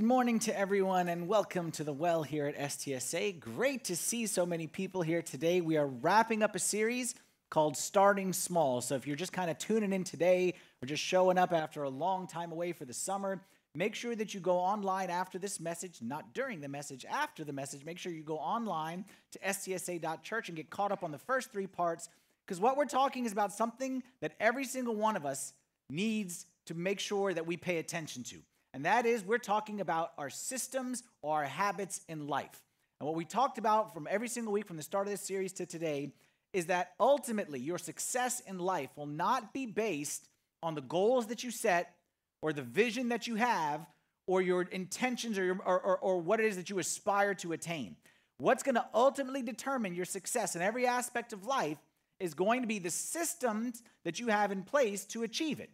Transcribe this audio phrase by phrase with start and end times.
[0.00, 3.38] Good morning to everyone and welcome to the well here at STSA.
[3.38, 5.60] Great to see so many people here today.
[5.60, 7.14] We are wrapping up a series
[7.50, 8.80] called Starting Small.
[8.80, 11.90] So if you're just kind of tuning in today or just showing up after a
[11.90, 13.42] long time away for the summer,
[13.74, 17.52] make sure that you go online after this message, not during the message, after the
[17.52, 17.84] message.
[17.84, 21.66] Make sure you go online to stsa.church and get caught up on the first three
[21.66, 22.08] parts
[22.46, 25.52] because what we're talking is about something that every single one of us
[25.90, 28.38] needs to make sure that we pay attention to.
[28.72, 32.62] And that is, we're talking about our systems or our habits in life.
[33.00, 35.52] And what we talked about from every single week from the start of this series
[35.54, 36.12] to today
[36.52, 40.28] is that ultimately your success in life will not be based
[40.62, 41.94] on the goals that you set
[42.42, 43.86] or the vision that you have
[44.26, 47.52] or your intentions or, your, or, or, or what it is that you aspire to
[47.52, 47.96] attain.
[48.38, 51.78] What's going to ultimately determine your success in every aspect of life
[52.18, 55.70] is going to be the systems that you have in place to achieve it.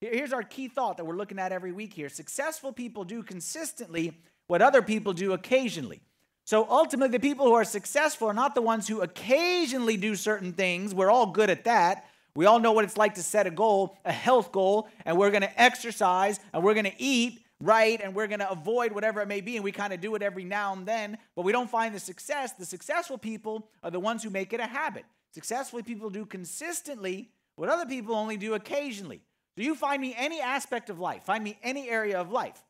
[0.00, 2.08] Here's our key thought that we're looking at every week here.
[2.08, 4.16] Successful people do consistently
[4.46, 6.00] what other people do occasionally.
[6.44, 10.52] So ultimately, the people who are successful are not the ones who occasionally do certain
[10.52, 10.94] things.
[10.94, 12.06] We're all good at that.
[12.34, 15.30] We all know what it's like to set a goal, a health goal, and we're
[15.30, 19.20] going to exercise and we're going to eat right and we're going to avoid whatever
[19.20, 21.50] it may be and we kind of do it every now and then, but we
[21.50, 22.52] don't find the success.
[22.52, 25.04] The successful people are the ones who make it a habit.
[25.34, 29.20] Successful people do consistently what other people only do occasionally.
[29.58, 31.24] Do you find me any aspect of life?
[31.24, 32.62] Find me any area of life.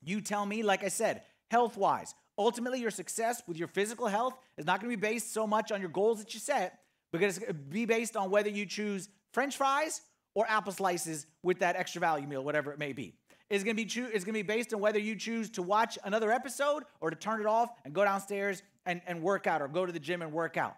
[0.00, 2.14] You tell me, like I said, health wise.
[2.38, 5.72] Ultimately, your success with your physical health is not going to be based so much
[5.72, 6.78] on your goals that you set,
[7.12, 10.02] because it's going to be based on whether you choose french fries
[10.36, 13.16] or apple slices with that extra value meal, whatever it may be.
[13.50, 15.62] It's going to be true, it's going to be based on whether you choose to
[15.62, 19.60] watch another episode or to turn it off and go downstairs and, and work out
[19.60, 20.76] or go to the gym and work out.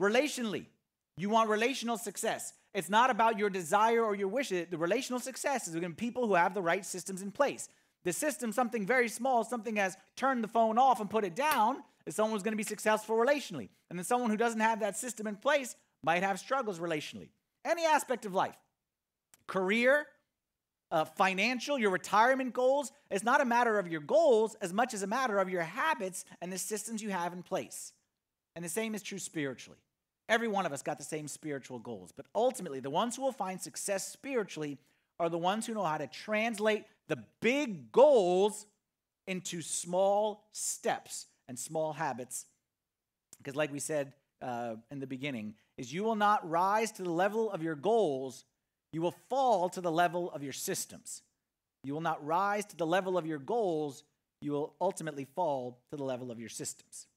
[0.00, 0.66] Relationally,
[1.16, 2.52] you want relational success.
[2.72, 4.68] It's not about your desire or your wishes.
[4.70, 7.68] The relational success is within people who have the right systems in place.
[8.04, 11.82] The system, something very small, something as turn the phone off and put it down,
[12.06, 13.68] is someone who's going to be successful relationally.
[13.90, 17.28] And then someone who doesn't have that system in place might have struggles relationally.
[17.64, 18.56] Any aspect of life,
[19.46, 20.06] career,
[20.90, 25.02] uh, financial, your retirement goals, it's not a matter of your goals as much as
[25.02, 27.92] a matter of your habits and the systems you have in place.
[28.56, 29.78] And the same is true spiritually.
[30.30, 33.32] Every one of us got the same spiritual goals, but ultimately, the ones who will
[33.32, 34.78] find success spiritually
[35.18, 38.64] are the ones who know how to translate the big goals
[39.26, 42.46] into small steps and small habits.
[43.38, 47.10] Because, like we said uh, in the beginning, is you will not rise to the
[47.10, 48.44] level of your goals,
[48.92, 51.22] you will fall to the level of your systems.
[51.82, 54.04] You will not rise to the level of your goals,
[54.40, 57.08] you will ultimately fall to the level of your systems.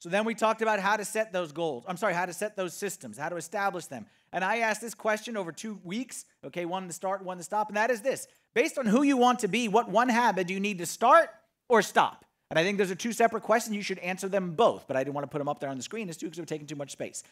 [0.00, 1.84] So then we talked about how to set those goals.
[1.88, 4.06] I'm sorry, how to set those systems, how to establish them.
[4.32, 7.68] And I asked this question over two weeks, okay, one to start, one to stop,
[7.68, 8.28] and that is this.
[8.54, 11.30] Based on who you want to be, what one habit do you need to start
[11.68, 12.24] or stop?
[12.50, 13.74] And I think those are two separate questions.
[13.74, 15.76] You should answer them both, but I didn't want to put them up there on
[15.76, 17.24] the screen as two because would taking too much space.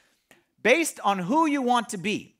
[0.62, 2.34] Based on who you want to be,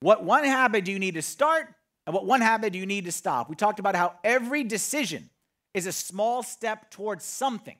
[0.00, 1.66] what one habit do you need to start
[2.06, 3.50] and what one habit do you need to stop?
[3.50, 5.28] We talked about how every decision
[5.74, 7.76] is a small step towards something.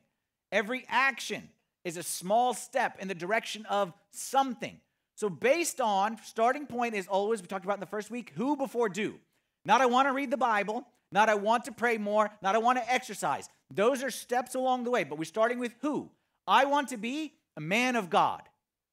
[0.53, 1.49] Every action
[1.89, 4.79] is a small step in the direction of something.
[5.17, 8.57] So, based on starting point is always, we talked about in the first week, who
[8.57, 9.17] before do.
[9.65, 12.59] Not I want to read the Bible, not I want to pray more, not I
[12.59, 13.49] want to exercise.
[13.75, 16.11] Those are steps along the way, but we're starting with who.
[16.47, 18.43] I want to be a man of God.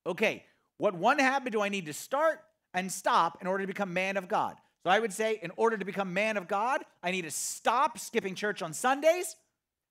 [0.08, 0.44] Okay,
[0.78, 2.42] what one habit do I need to start
[2.74, 4.56] and stop in order to become man of God?
[4.84, 7.98] So I would say, in order to become man of God, I need to stop
[8.00, 9.36] skipping church on Sundays.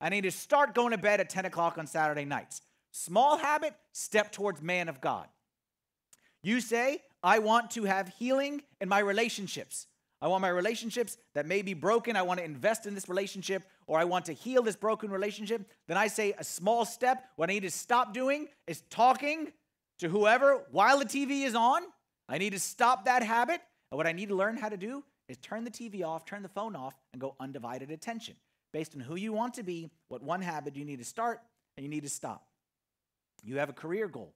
[0.00, 2.60] I need to start going to bed at 10 o'clock on Saturday nights.
[2.96, 5.26] Small habit, step towards man of God.
[6.44, 9.88] You say, I want to have healing in my relationships.
[10.22, 12.14] I want my relationships that may be broken.
[12.14, 15.68] I want to invest in this relationship or I want to heal this broken relationship.
[15.88, 17.24] Then I say a small step.
[17.34, 19.52] What I need to stop doing is talking
[19.98, 21.82] to whoever while the TV is on.
[22.28, 23.60] I need to stop that habit.
[23.90, 26.42] And what I need to learn how to do is turn the TV off, turn
[26.42, 28.36] the phone off, and go undivided attention.
[28.72, 31.40] Based on who you want to be, what one habit you need to start
[31.76, 32.46] and you need to stop.
[33.42, 34.32] You have a career goal.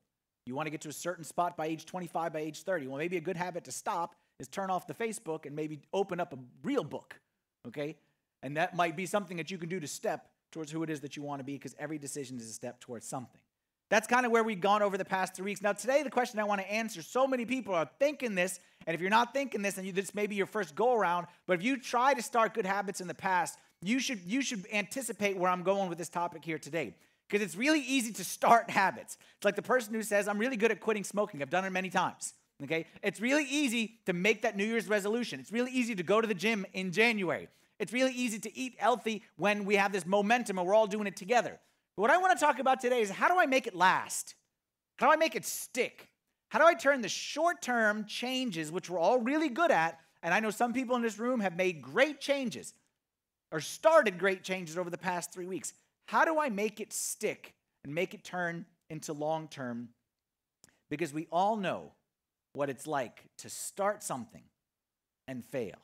[0.46, 2.86] You want to get to a certain spot by age 25, by age 30.
[2.86, 6.20] Well, maybe a good habit to stop is turn off the Facebook and maybe open
[6.20, 7.20] up a real book,
[7.66, 7.96] okay?
[8.42, 11.00] And that might be something that you can do to step towards who it is
[11.00, 13.40] that you want to be because every decision is a step towards something.
[13.90, 15.62] That's kind of where we've gone over the past three weeks.
[15.62, 18.94] Now, today, the question I want to answer so many people are thinking this, and
[18.94, 21.54] if you're not thinking this, and you, this may be your first go around, but
[21.54, 25.36] if you try to start good habits in the past, you should, you should anticipate
[25.36, 26.94] where I'm going with this topic here today
[27.28, 29.18] because it's really easy to start habits.
[29.36, 31.42] It's like the person who says, I'm really good at quitting smoking.
[31.42, 32.34] I've done it many times.
[32.64, 32.86] Okay?
[33.02, 35.38] It's really easy to make that New Year's resolution.
[35.40, 37.48] It's really easy to go to the gym in January.
[37.78, 41.06] It's really easy to eat healthy when we have this momentum and we're all doing
[41.06, 41.58] it together.
[41.96, 44.34] But what I want to talk about today is how do I make it last?
[44.96, 46.08] How do I make it stick?
[46.48, 50.34] How do I turn the short term changes, which we're all really good at, and
[50.34, 52.74] I know some people in this room have made great changes
[53.52, 55.72] or started great changes over the past three weeks.
[56.08, 57.52] How do I make it stick
[57.84, 59.90] and make it turn into long term?
[60.88, 61.92] Because we all know
[62.54, 64.42] what it's like to start something
[65.28, 65.76] and fail,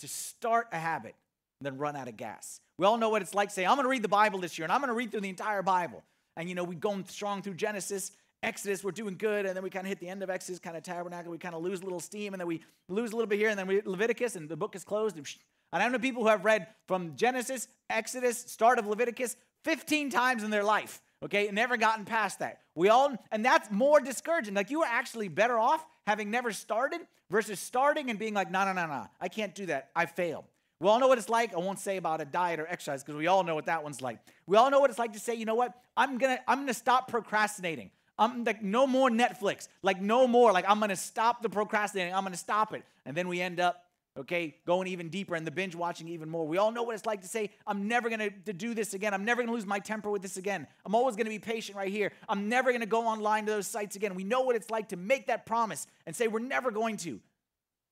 [0.00, 1.14] to start a habit
[1.58, 2.60] and then run out of gas.
[2.76, 4.64] We all know what it's like say, I'm going to read the Bible this year
[4.64, 6.02] and I'm going to read through the entire Bible.
[6.36, 8.12] And you know, we're going strong through Genesis,
[8.42, 10.76] Exodus, we're doing good, and then we kind of hit the end of Exodus, kind
[10.76, 12.60] of tabernacle, we kind of lose a little steam, and then we
[12.90, 15.16] lose a little bit here, and then we Leviticus, and the book is closed.
[15.16, 15.26] And
[15.72, 20.50] I know people who have read from Genesis, Exodus, start of Leviticus 15 times in
[20.50, 21.46] their life okay?
[21.46, 22.60] And never gotten past that.
[22.74, 24.54] We all and that's more discouraging.
[24.54, 27.00] Like you are actually better off having never started
[27.30, 29.90] versus starting and being like no no no no i can't do that.
[29.94, 30.44] I failed.
[30.80, 31.54] We all know what it's like.
[31.54, 34.00] I won't say about a diet or exercise because we all know what that one's
[34.00, 34.20] like.
[34.46, 35.74] We all know what it's like to say you know what?
[35.96, 37.90] I'm gonna i'm gonna stop procrastinating.
[38.20, 39.68] I'm like no more netflix.
[39.82, 40.52] Like no more.
[40.52, 42.14] Like i'm gonna stop the procrastinating.
[42.14, 42.84] I'm gonna stop it.
[43.04, 43.84] And then we end up
[44.18, 46.46] okay, going even deeper and the binge watching even more.
[46.46, 49.14] We all know what it's like to say, I'm never gonna to do this again.
[49.14, 50.66] I'm never gonna lose my temper with this again.
[50.84, 52.12] I'm always gonna be patient right here.
[52.28, 54.14] I'm never gonna go online to those sites again.
[54.14, 57.20] We know what it's like to make that promise and say, we're never going to.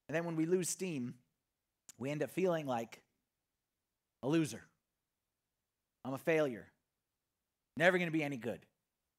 [0.09, 1.15] And then when we lose steam,
[1.99, 3.01] we end up feeling like
[4.23, 4.63] a loser.
[6.05, 6.67] I'm a failure.
[7.77, 8.61] Never gonna be any good.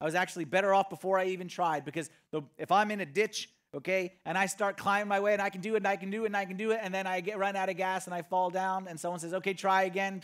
[0.00, 3.06] I was actually better off before I even tried because the, if I'm in a
[3.06, 4.12] ditch okay?
[4.24, 6.24] And I start climbing my way and I can do it and I can do
[6.24, 6.80] it and I can do it.
[6.82, 9.34] And then I get run out of gas and I fall down and someone says,
[9.34, 10.22] okay, try again.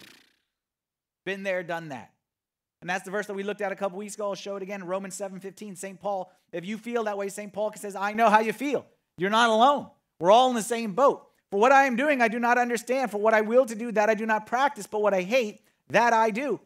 [1.24, 2.12] Been there, done that.
[2.80, 4.28] And that's the verse that we looked at a couple weeks ago.
[4.28, 4.84] I'll show it again.
[4.84, 5.76] Romans 7 15.
[5.76, 6.00] St.
[6.00, 7.50] Paul, if you feel that way, St.
[7.52, 8.84] Paul says, I know how you feel.
[9.16, 9.88] You're not alone.
[10.20, 11.26] We're all in the same boat.
[11.50, 13.10] For what I am doing, I do not understand.
[13.10, 14.86] For what I will to do, that I do not practice.
[14.86, 16.60] But what I hate, that I do.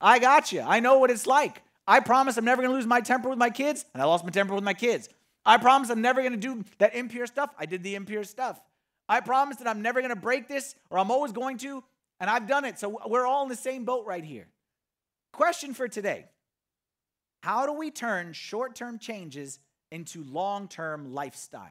[0.00, 0.60] I got you.
[0.60, 1.62] I know what it's like.
[1.86, 4.24] I promise I'm never going to lose my temper with my kids, and I lost
[4.24, 5.08] my temper with my kids.
[5.48, 7.48] I promise I'm never going to do that impure stuff.
[7.58, 8.60] I did the impure stuff.
[9.08, 11.82] I promise that I'm never going to break this or I'm always going to,
[12.20, 12.78] and I've done it.
[12.78, 14.46] So we're all in the same boat right here.
[15.32, 16.26] Question for today
[17.42, 19.58] How do we turn short term changes
[19.90, 21.70] into long term lifestyle?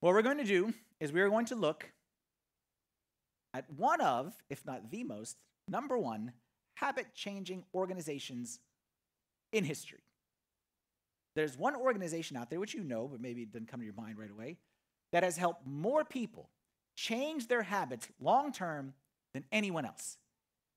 [0.00, 1.90] What we're going to do is we're going to look
[3.54, 6.32] at one of, if not the most, number one,
[6.74, 8.60] habit changing organizations
[9.54, 10.02] in history.
[11.34, 13.94] There's one organization out there, which you know, but maybe it doesn't come to your
[13.94, 14.56] mind right away,
[15.12, 16.48] that has helped more people
[16.96, 18.94] change their habits long term
[19.32, 20.16] than anyone else.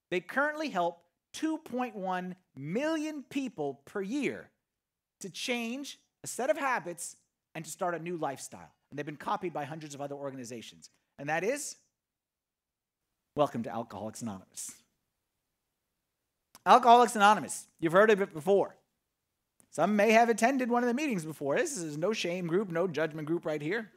[0.09, 1.01] They currently help
[1.35, 4.49] 2.1 million people per year
[5.21, 7.15] to change a set of habits
[7.55, 8.71] and to start a new lifestyle.
[8.89, 10.89] And they've been copied by hundreds of other organizations.
[11.19, 11.75] And that is
[13.35, 14.71] welcome to Alcoholics Anonymous.
[16.65, 18.75] Alcoholics Anonymous, you've heard of it before.
[19.77, 21.55] Some may have attended one of the meetings before.
[21.55, 23.91] This is no shame group, no judgment group right here.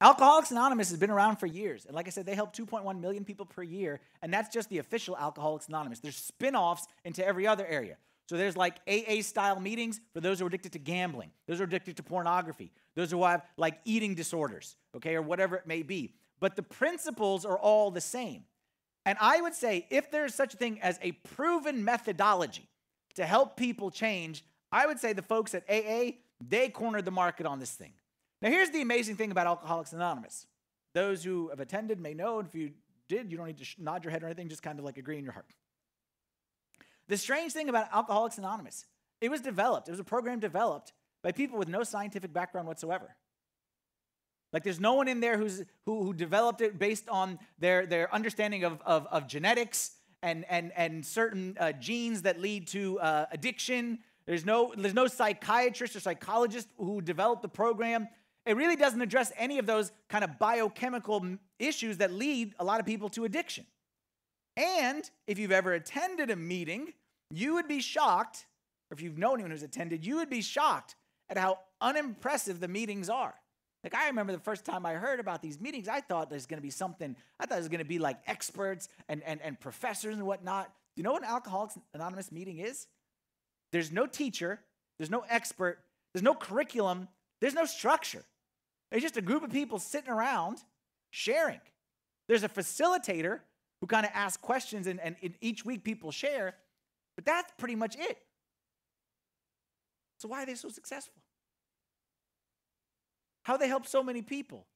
[0.00, 1.84] Alcoholics Anonymous has been around for years.
[1.84, 4.00] And like I said, they help 2.1 million people per year.
[4.22, 6.00] And that's just the official Alcoholics Anonymous.
[6.00, 7.98] There's spin offs into every other area.
[8.30, 11.64] So there's like AA style meetings for those who are addicted to gambling, those who
[11.64, 15.82] are addicted to pornography, those who have like eating disorders, okay, or whatever it may
[15.82, 16.14] be.
[16.40, 18.44] But the principles are all the same.
[19.04, 22.70] And I would say if there's such a thing as a proven methodology,
[23.16, 27.46] to help people change, I would say the folks at AA, they cornered the market
[27.46, 27.92] on this thing.
[28.42, 30.46] Now, here's the amazing thing about Alcoholics Anonymous.
[30.94, 32.72] Those who have attended may know, and if you
[33.08, 35.18] did, you don't need to nod your head or anything, just kind of like agree
[35.18, 35.46] in your heart.
[37.08, 38.84] The strange thing about Alcoholics Anonymous,
[39.20, 40.92] it was developed, it was a program developed
[41.22, 43.16] by people with no scientific background whatsoever.
[44.52, 48.12] Like there's no one in there who's, who, who developed it based on their, their
[48.14, 53.26] understanding of, of, of genetics and, and, and certain uh, genes that lead to uh,
[53.32, 53.98] addiction.
[54.26, 58.08] There's no, there's no psychiatrist or psychologist who developed the program.
[58.44, 61.24] It really doesn't address any of those kind of biochemical
[61.58, 63.66] issues that lead a lot of people to addiction.
[64.56, 66.92] And if you've ever attended a meeting,
[67.30, 68.46] you would be shocked,
[68.90, 70.94] or if you've known anyone who's attended, you would be shocked
[71.28, 73.34] at how unimpressive the meetings are.
[73.86, 76.58] Like I remember the first time I heard about these meetings, I thought there's going
[76.58, 77.14] to be something.
[77.38, 80.64] I thought it was going to be like experts and, and, and professors and whatnot.
[80.64, 82.88] Do you know what an Alcoholics Anonymous meeting is?
[83.70, 84.58] There's no teacher,
[84.98, 85.78] there's no expert,
[86.12, 87.06] there's no curriculum,
[87.40, 88.24] there's no structure.
[88.90, 90.64] It's just a group of people sitting around
[91.10, 91.60] sharing.
[92.26, 93.38] There's a facilitator
[93.80, 96.56] who kind of asks questions, and, and each week people share,
[97.14, 98.18] but that's pretty much it.
[100.18, 101.22] So, why are they so successful?
[103.46, 104.66] How they help so many people?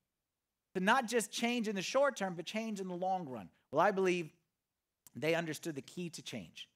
[0.74, 3.48] to not just change in the short term, but change in the long run?
[3.72, 4.30] Well, I believe
[5.16, 6.68] they understood the key to change.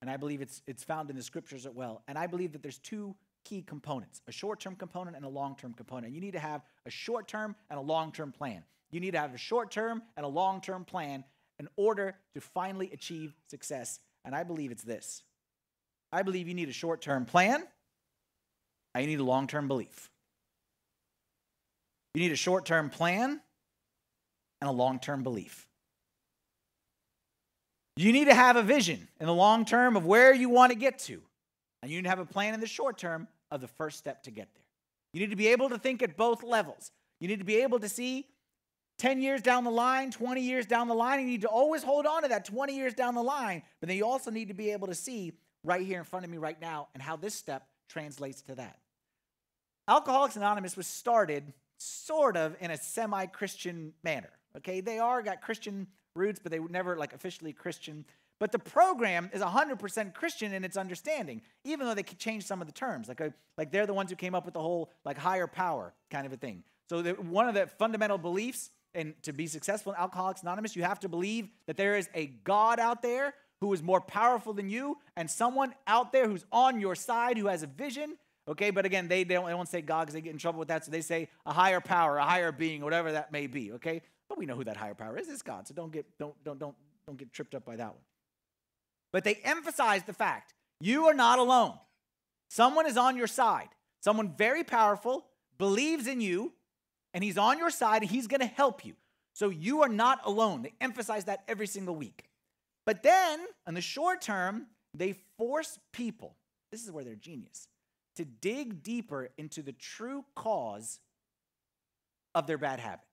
[0.00, 2.02] And I believe it's, it's found in the scriptures as well.
[2.06, 3.14] And I believe that there's two
[3.44, 6.14] key components a short term component and a long term component.
[6.14, 8.62] You need to have a short term and a long term plan.
[8.90, 11.24] You need to have a short term and a long term plan
[11.58, 13.98] in order to finally achieve success.
[14.24, 15.22] And I believe it's this
[16.12, 17.64] I believe you need a short term plan,
[18.96, 20.10] you need a long term belief.
[22.14, 23.40] You need a short term plan
[24.60, 25.66] and a long term belief.
[27.96, 30.78] You need to have a vision in the long term of where you want to
[30.78, 31.22] get to.
[31.82, 34.22] And you need to have a plan in the short term of the first step
[34.24, 34.64] to get there.
[35.12, 36.90] You need to be able to think at both levels.
[37.20, 38.26] You need to be able to see
[38.98, 41.20] 10 years down the line, 20 years down the line.
[41.20, 43.62] You need to always hold on to that 20 years down the line.
[43.80, 46.30] But then you also need to be able to see right here in front of
[46.30, 48.78] me right now and how this step translates to that.
[49.86, 54.30] Alcoholics Anonymous was started sort of in a semi Christian manner.
[54.56, 58.04] Okay, they are got Christian roots, but they were never like officially Christian.
[58.40, 62.60] But the program is 100% Christian in its understanding, even though they could change some
[62.60, 63.08] of the terms.
[63.08, 65.94] Like, a, like they're the ones who came up with the whole like higher power
[66.10, 66.64] kind of a thing.
[66.88, 70.82] So the, one of the fundamental beliefs and to be successful in Alcoholics Anonymous, you
[70.82, 74.68] have to believe that there is a God out there who is more powerful than
[74.68, 78.16] you and someone out there who's on your side who has a vision.
[78.46, 80.58] Okay, but again, they, they, don't, they won't say God because they get in trouble
[80.58, 80.84] with that.
[80.84, 83.72] So they say a higher power, a higher being, whatever that may be.
[83.72, 85.28] Okay, but we know who that higher power is.
[85.28, 85.66] It's God.
[85.66, 86.74] So don't get don't don't don't
[87.06, 88.02] don't get tripped up by that one.
[89.12, 91.78] But they emphasize the fact you are not alone.
[92.50, 93.68] Someone is on your side.
[94.00, 95.24] Someone very powerful
[95.56, 96.52] believes in you,
[97.14, 98.94] and he's on your side, and he's going to help you.
[99.32, 100.62] So you are not alone.
[100.62, 102.24] They emphasize that every single week.
[102.86, 106.36] But then, in the short term, they force people,
[106.70, 107.66] this is where they're genius,
[108.14, 111.00] to dig deeper into the true cause
[112.34, 113.04] of their bad habit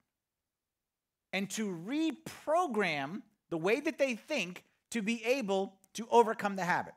[1.34, 6.94] and to reprogram the way that they think to be able to overcome the habit.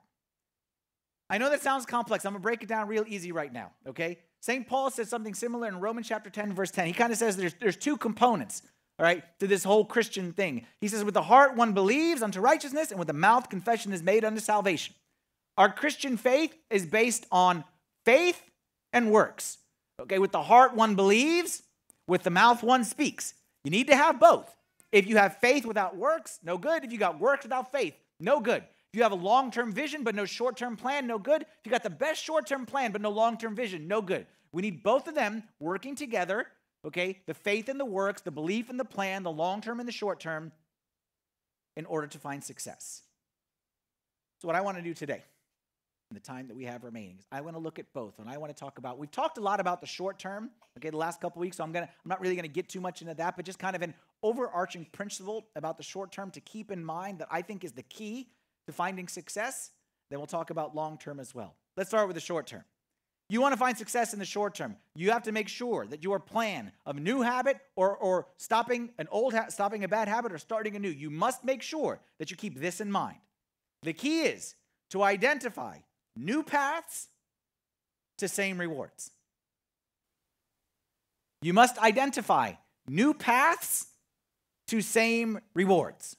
[1.31, 2.25] I know that sounds complex.
[2.25, 4.19] I'm going to break it down real easy right now, okay?
[4.41, 4.67] St.
[4.67, 6.87] Paul says something similar in Romans chapter 10, verse 10.
[6.87, 8.63] He kind of says there's, there's two components,
[8.99, 10.67] all right, to this whole Christian thing.
[10.81, 14.03] He says, with the heart one believes unto righteousness, and with the mouth confession is
[14.03, 14.95] made unto salvation.
[15.57, 17.65] Our Christian faith is based on
[18.05, 18.43] faith
[18.93, 19.59] and works.
[20.01, 21.63] Okay, with the heart one believes,
[22.07, 23.35] with the mouth one speaks.
[23.63, 24.55] You need to have both.
[24.93, 26.85] If you have faith without works, no good.
[26.85, 28.63] If you got works without faith, no good.
[28.63, 31.43] If you have a long term vision but no short term plan, no good.
[31.43, 34.27] If you got the best short term plan but no long term vision, no good.
[34.53, 36.47] We need both of them working together,
[36.87, 37.19] okay?
[37.27, 39.93] The faith and the works, the belief and the plan, the long term and the
[39.93, 40.53] short term,
[41.77, 43.03] in order to find success.
[44.41, 45.25] So, what I want to do today
[46.15, 47.19] in the time that we have remaining.
[47.33, 48.99] I want to look at both, and I want to talk about.
[48.99, 51.57] We've talked a lot about the short term, okay, the last couple weeks.
[51.57, 53.75] So I'm gonna, I'm not really gonna get too much into that, but just kind
[53.75, 57.65] of an overarching principle about the short term to keep in mind that I think
[57.65, 58.29] is the key
[58.69, 59.73] to finding success.
[60.09, 61.57] Then we'll talk about long term as well.
[61.77, 62.63] Let's start with the short term.
[63.29, 64.77] You want to find success in the short term.
[64.95, 69.09] You have to make sure that your plan of new habit or, or stopping an
[69.11, 70.91] old ha- stopping a bad habit or starting a new.
[70.91, 73.17] You must make sure that you keep this in mind.
[73.83, 74.55] The key is
[74.91, 75.79] to identify
[76.17, 77.09] new paths
[78.19, 79.11] to same rewards.
[81.43, 82.53] You must identify
[82.89, 83.87] new paths
[84.69, 86.17] to same rewards.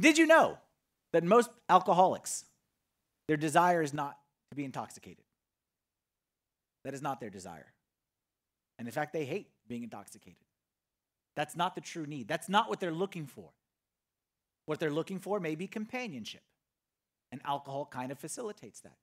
[0.00, 0.58] Did you know
[1.12, 2.44] that most alcoholics,
[3.28, 4.16] their desire is not
[4.50, 5.24] to be intoxicated?
[6.84, 7.72] That is not their desire.
[8.78, 10.38] And in fact, they hate being intoxicated.
[11.36, 12.28] That's not the true need.
[12.28, 13.50] That's not what they're looking for.
[14.66, 16.42] What they're looking for may be companionship.
[17.32, 18.96] And alcohol kind of facilitates that.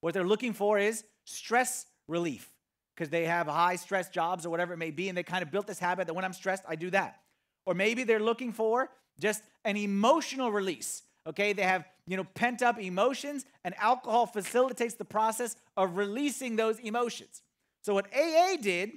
[0.00, 2.50] What they're looking for is stress relief
[2.94, 5.50] because they have high stress jobs or whatever it may be, and they kind of
[5.50, 7.20] built this habit that when I'm stressed, I do that.
[7.66, 11.02] Or maybe they're looking for just an emotional release.
[11.26, 16.56] Okay, they have you know pent up emotions, and alcohol facilitates the process of releasing
[16.56, 17.42] those emotions.
[17.82, 18.92] So what AA did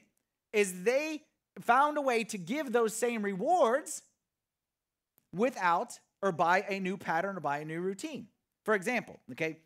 [0.53, 1.21] is they
[1.61, 4.01] found a way to give those same rewards
[5.33, 8.27] without or by a new pattern or by a new routine.
[8.65, 9.59] For example, okay,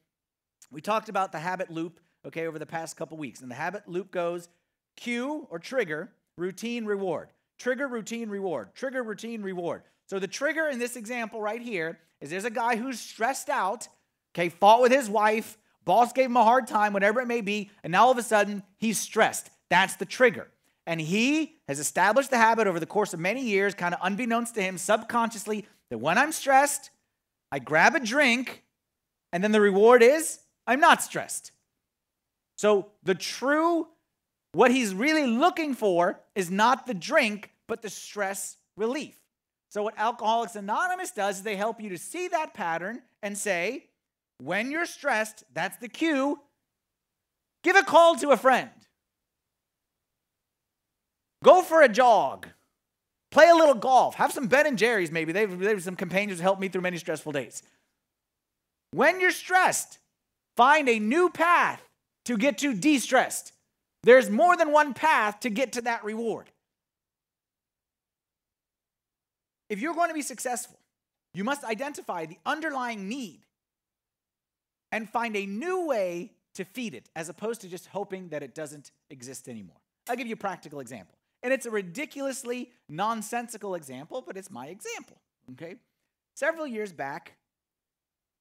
[0.70, 3.42] we talked about the habit loop, okay, over the past couple weeks.
[3.42, 4.50] And the habit loop goes
[4.98, 7.30] cue or trigger, routine, reward.
[7.58, 8.76] Trigger, routine, reward.
[8.76, 9.84] Trigger, routine, reward.
[10.06, 13.88] So the trigger in this example right here is there's a guy who's stressed out,
[14.34, 17.72] okay, fought with his wife, boss gave him a hard time, whatever it may be,
[17.84, 19.50] and now all of a sudden he's stressed.
[19.70, 20.48] That's the trigger.
[20.86, 24.56] And he has established the habit over the course of many years, kind of unbeknownst
[24.56, 26.90] to him, subconsciously, that when I'm stressed,
[27.52, 28.64] I grab a drink
[29.32, 31.52] and then the reward is I'm not stressed.
[32.58, 33.88] So the true
[34.52, 39.16] what he's really looking for is not the drink, but the stress relief.
[39.70, 43.86] So, what Alcoholics Anonymous does is they help you to see that pattern and say,
[44.40, 46.40] when you're stressed, that's the cue,
[47.64, 48.70] give a call to a friend.
[51.44, 52.48] Go for a jog.
[53.32, 54.16] Play a little golf.
[54.16, 55.32] Have some Ben and Jerry's, maybe.
[55.32, 57.62] They've, they've some companions to help me through many stressful days.
[58.92, 60.00] When you're stressed,
[60.58, 61.82] find a new path
[62.26, 63.54] to get to de stressed.
[64.04, 66.50] There's more than one path to get to that reward.
[69.70, 70.80] If you're going to be successful,
[71.34, 73.42] you must identify the underlying need
[74.92, 78.56] and find a new way to feed it as opposed to just hoping that it
[78.56, 79.78] doesn't exist anymore.
[80.10, 81.16] I'll give you a practical example.
[81.44, 85.18] And it's a ridiculously nonsensical example, but it's my example.
[85.52, 85.76] Okay?
[86.36, 87.36] Several years back,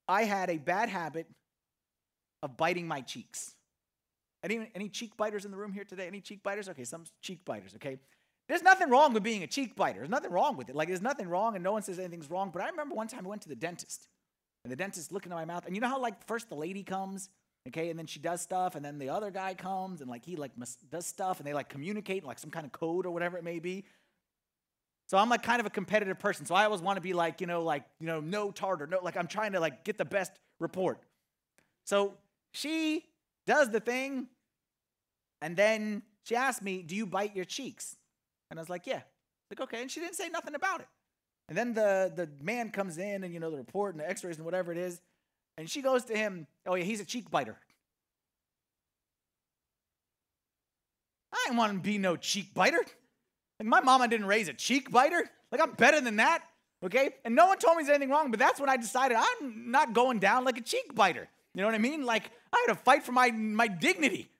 [0.08, 1.26] I had a bad habit
[2.42, 3.54] of biting my cheeks.
[4.42, 6.06] Any, any cheek biters in the room here today?
[6.06, 6.68] Any cheek biters?
[6.68, 7.98] Okay, some cheek biters, okay?
[8.48, 9.98] There's nothing wrong with being a cheek biter.
[9.98, 10.76] There's nothing wrong with it.
[10.76, 12.50] Like, there's nothing wrong, and no one says anything's wrong.
[12.50, 14.08] But I remember one time I went to the dentist,
[14.64, 16.82] and the dentist looking at my mouth, and you know how, like, first the lady
[16.82, 17.28] comes,
[17.66, 20.36] okay, and then she does stuff, and then the other guy comes, and, like, he,
[20.36, 20.52] like,
[20.90, 23.58] does stuff, and they, like, communicate, like, some kind of code or whatever it may
[23.58, 23.84] be.
[25.08, 26.44] So I'm, like, kind of a competitive person.
[26.46, 29.00] So I always want to be, like, you know, like, you know, no tartar, no,
[29.02, 31.00] like, I'm trying to, like, get the best report.
[31.84, 32.14] So
[32.52, 33.06] she
[33.46, 34.26] does the thing,
[35.40, 37.96] and then she asked me, Do you bite your cheeks?
[38.50, 39.00] And I was like, Yeah.
[39.50, 39.80] Like, okay.
[39.80, 40.88] And she didn't say nothing about it.
[41.48, 44.22] And then the, the man comes in and, you know, the report and the x
[44.22, 45.00] rays and whatever it is.
[45.56, 47.56] And she goes to him, Oh, yeah, he's a cheek biter.
[51.32, 52.84] I didn't want to be no cheek biter.
[53.58, 55.28] Like, my mama didn't raise a cheek biter.
[55.50, 56.42] Like, I'm better than that.
[56.84, 57.10] Okay?
[57.24, 59.92] And no one told me there's anything wrong, but that's when I decided I'm not
[59.92, 61.28] going down like a cheek biter.
[61.54, 62.04] You know what I mean?
[62.04, 64.30] Like, I had to fight for my, my dignity.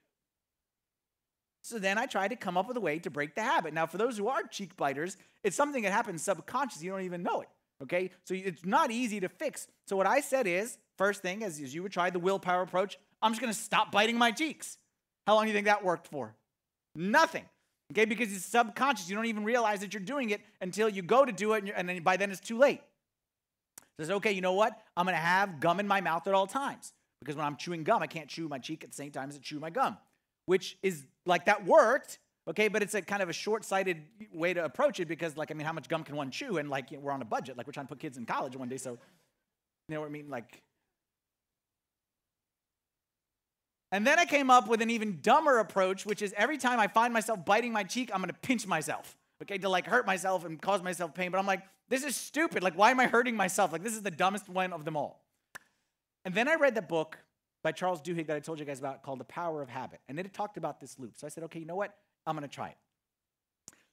[1.61, 3.73] So then I tried to come up with a way to break the habit.
[3.73, 6.85] Now, for those who are cheek biters, it's something that happens subconsciously.
[6.85, 7.49] You don't even know it.
[7.83, 8.11] Okay?
[8.23, 9.67] So it's not easy to fix.
[9.85, 12.97] So what I said is, first thing, as, as you would try the willpower approach,
[13.21, 14.77] I'm just to stop biting my cheeks.
[15.27, 16.35] How long do you think that worked for?
[16.95, 17.45] Nothing.
[17.91, 18.05] Okay?
[18.05, 19.09] Because it's subconscious.
[19.09, 21.71] You don't even realize that you're doing it until you go to do it, and,
[21.71, 22.81] and then by then it's too late.
[23.99, 24.73] Says, okay, you know what?
[24.95, 26.93] I'm to have gum in my mouth at all times.
[27.19, 29.35] Because when I'm chewing gum, I can't chew my cheek at the same time as
[29.35, 29.97] I chew my gum
[30.49, 34.01] which is like that worked, okay, but it's a kind of a short sighted
[34.33, 36.57] way to approach it because, like, I mean, how much gum can one chew?
[36.57, 37.55] And, like, we're on a budget.
[37.55, 38.97] Like, we're trying to put kids in college one day, so,
[39.87, 40.27] you know what I mean?
[40.27, 40.63] Like,
[43.91, 46.87] and then I came up with an even dumber approach, which is every time I
[46.87, 50.61] find myself biting my cheek, I'm gonna pinch myself, okay, to like hurt myself and
[50.61, 51.31] cause myself pain.
[51.31, 52.63] But I'm like, this is stupid.
[52.63, 53.71] Like, why am I hurting myself?
[53.71, 55.23] Like, this is the dumbest one of them all.
[56.23, 57.17] And then I read the book
[57.63, 59.99] by Charles Duhigg that I told you guys about called The Power of Habit.
[60.07, 61.13] And it talked about this loop.
[61.17, 61.95] So I said, okay, you know what?
[62.25, 62.77] I'm to try it.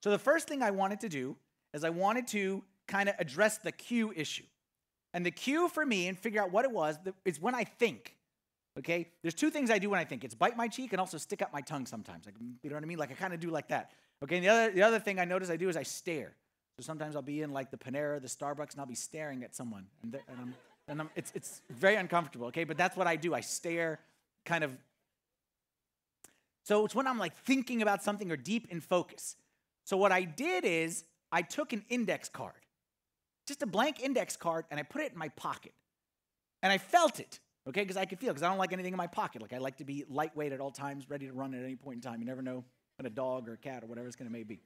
[0.03, 1.37] So the first thing I wanted to do
[1.73, 4.45] is I wanted to kind of address the cue issue.
[5.15, 8.17] And the cue for me and figure out what it was is when I think.
[8.79, 9.09] Okay?
[9.23, 10.25] There's two things I do when I think.
[10.25, 12.27] It's bite my cheek and also stick up my tongue sometimes.
[12.27, 12.99] Like, you know what I mean?
[12.99, 13.93] Like I kind of do like that.
[14.23, 16.33] Okay, and the other, the other thing I notice I do is I stare.
[16.79, 19.55] So sometimes I'll be in like the Panera, the Starbucks, and I'll be staring at
[19.55, 19.87] someone.
[20.03, 20.55] And, and I'm
[20.89, 22.65] and I'm, it's, it's very uncomfortable, okay?
[22.65, 23.35] But that's what I do.
[23.35, 23.99] I stare
[24.45, 24.77] kind of.
[26.65, 29.37] So it's when I'm like thinking about something or deep in focus.
[29.85, 32.55] So what I did is I took an index card,
[33.47, 35.73] just a blank index card, and I put it in my pocket.
[36.63, 37.83] And I felt it, okay?
[37.83, 39.43] Because I could feel, because I don't like anything in my pocket.
[39.43, 41.97] Like I like to be lightweight at all times, ready to run at any point
[41.97, 42.21] in time.
[42.21, 42.65] You never know
[42.99, 44.61] when a dog or a cat or whatever it's going to may be.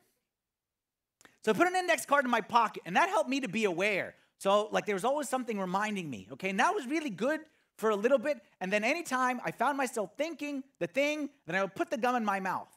[1.45, 3.65] So I put an index card in my pocket, and that helped me to be
[3.65, 6.49] aware so, like, there was always something reminding me, okay?
[6.49, 7.41] And that was really good
[7.77, 8.41] for a little bit.
[8.59, 12.17] And then anytime I found myself thinking the thing, then I would put the gum
[12.17, 12.75] in my mouth.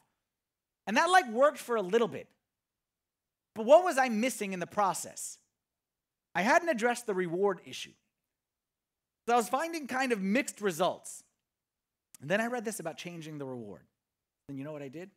[0.86, 2.28] And that, like, worked for a little bit.
[3.54, 5.38] But what was I missing in the process?
[6.34, 7.92] I hadn't addressed the reward issue.
[9.26, 11.22] So I was finding kind of mixed results.
[12.20, 13.82] And then I read this about changing the reward.
[14.48, 15.10] And you know what I did?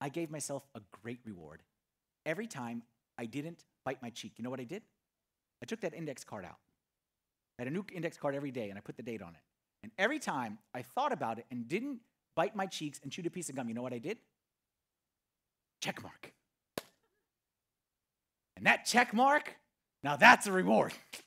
[0.00, 1.62] I gave myself a great reward
[2.24, 2.82] every time
[3.18, 4.34] I didn't bite my cheek.
[4.36, 4.82] You know what I did?
[5.62, 6.58] I took that index card out.
[7.58, 9.40] I had a new index card every day and I put the date on it.
[9.82, 12.00] And every time I thought about it and didn't
[12.34, 14.18] bite my cheeks and chewed a piece of gum, you know what I did?
[15.80, 16.32] Check mark.
[18.56, 19.56] And that check mark,
[20.02, 20.92] now that's a reward.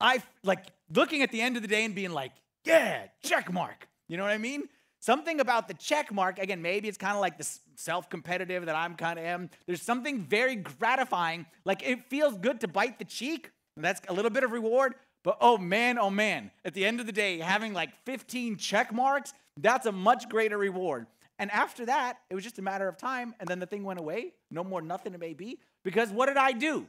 [0.00, 2.32] I like looking at the end of the day and being like,
[2.64, 3.88] yeah, check mark.
[4.08, 4.64] You know what I mean?
[5.00, 8.74] Something about the check mark, again, maybe it's kind of like the self competitive that
[8.74, 9.50] I'm kind of am.
[9.66, 11.46] There's something very gratifying.
[11.64, 13.50] Like it feels good to bite the cheek.
[13.76, 14.94] And that's a little bit of reward.
[15.22, 18.92] But oh man, oh man, at the end of the day, having like 15 check
[18.92, 21.06] marks, that's a much greater reward.
[21.38, 23.34] And after that, it was just a matter of time.
[23.38, 24.32] And then the thing went away.
[24.50, 25.58] No more nothing it may be.
[25.84, 26.86] Because what did I do?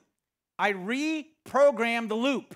[0.58, 2.56] I reprogrammed the loop.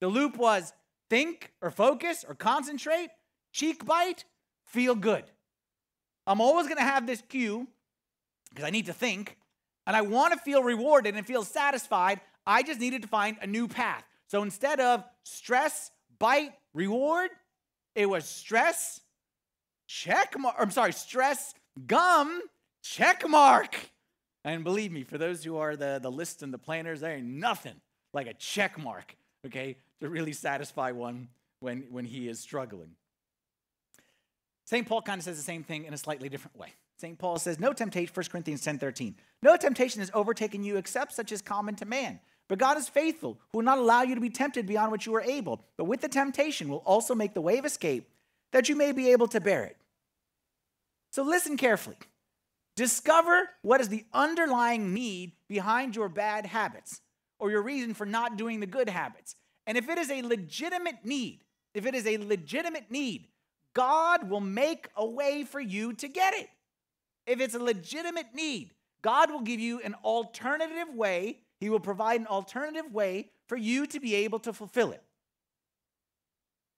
[0.00, 0.72] The loop was
[1.10, 3.10] think or focus or concentrate,
[3.52, 4.24] cheek bite,
[4.64, 5.24] feel good.
[6.26, 7.66] I'm always going to have this cue
[8.50, 9.36] because I need to think
[9.86, 12.20] and I want to feel rewarded and feel satisfied.
[12.46, 14.04] I just needed to find a new path.
[14.26, 17.30] So instead of stress, bite, reward,
[17.94, 19.00] it was stress,
[19.86, 20.54] check mark.
[20.58, 21.54] I'm sorry, stress,
[21.86, 22.42] gum,
[22.82, 23.90] check mark.
[24.44, 27.26] And believe me, for those who are the, the lists and the planners, there ain't
[27.26, 27.74] nothing
[28.12, 31.28] like a check mark, okay, to really satisfy one
[31.60, 32.90] when, when he is struggling.
[34.64, 34.86] St.
[34.86, 36.74] Paul kind of says the same thing in a slightly different way.
[36.98, 37.18] St.
[37.18, 39.14] Paul says, No temptation, 1 Corinthians 10 13.
[39.42, 42.20] No temptation has overtaken you except such as common to man.
[42.48, 45.14] But God is faithful, who will not allow you to be tempted beyond what you
[45.14, 48.08] are able, but with the temptation will also make the way of escape
[48.52, 49.76] that you may be able to bear it.
[51.10, 51.96] So listen carefully.
[52.74, 57.00] Discover what is the underlying need behind your bad habits
[57.38, 59.34] or your reason for not doing the good habits.
[59.68, 63.28] And if it is a legitimate need, if it is a legitimate need,
[63.74, 66.48] God will make a way for you to get it.
[67.26, 71.40] If it's a legitimate need, God will give you an alternative way.
[71.60, 75.02] He will provide an alternative way for you to be able to fulfill it.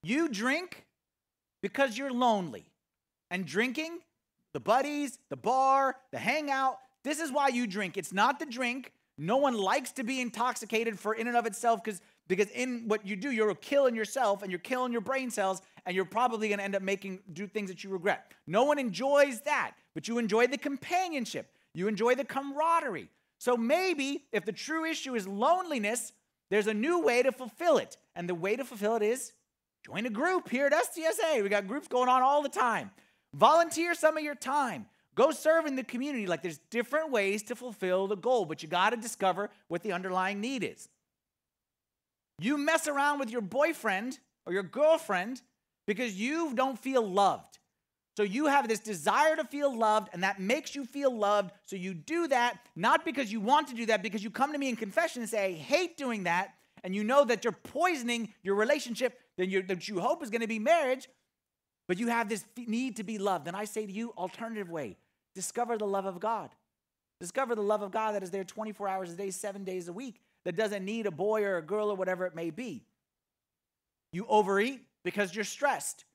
[0.03, 0.85] You drink
[1.63, 2.65] because you're lonely.
[3.29, 3.99] And drinking,
[4.53, 7.95] the buddies, the bar, the hangout, this is why you drink.
[7.95, 8.91] It's not the drink.
[9.17, 13.05] No one likes to be intoxicated for in and of itself because because in what
[13.05, 16.59] you do, you're killing yourself and you're killing your brain cells and you're probably going
[16.59, 18.33] to end up making do things that you regret.
[18.47, 21.51] No one enjoys that, but you enjoy the companionship.
[21.73, 23.09] You enjoy the camaraderie.
[23.37, 26.13] So maybe if the true issue is loneliness,
[26.49, 27.97] there's a new way to fulfill it.
[28.15, 29.33] And the way to fulfill it is
[29.85, 31.41] join a group here at STSA.
[31.41, 32.91] We got groups going on all the time.
[33.33, 34.85] Volunteer some of your time.
[35.15, 36.27] Go serve in the community.
[36.27, 39.91] Like there's different ways to fulfill the goal, but you got to discover what the
[39.91, 40.87] underlying need is.
[42.43, 45.41] You mess around with your boyfriend or your girlfriend
[45.87, 47.59] because you don't feel loved.
[48.17, 51.51] So you have this desire to feel loved, and that makes you feel loved.
[51.65, 54.59] So you do that, not because you want to do that, because you come to
[54.59, 56.53] me in confession and say, I hate doing that.
[56.83, 60.41] And you know that you're poisoning your relationship that you, that you hope is going
[60.41, 61.07] to be marriage,
[61.87, 63.47] but you have this need to be loved.
[63.47, 64.97] And I say to you, alternative way
[65.33, 66.49] discover the love of God.
[67.19, 69.93] Discover the love of God that is there 24 hours a day, seven days a
[69.93, 72.83] week, that doesn't need a boy or a girl or whatever it may be.
[74.13, 76.05] You overeat because you're stressed.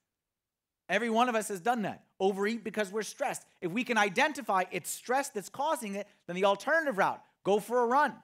[0.89, 2.05] Every one of us has done that.
[2.21, 3.45] Overeat because we're stressed.
[3.61, 7.83] If we can identify it's stress that's causing it, then the alternative route go for
[7.83, 8.15] a run.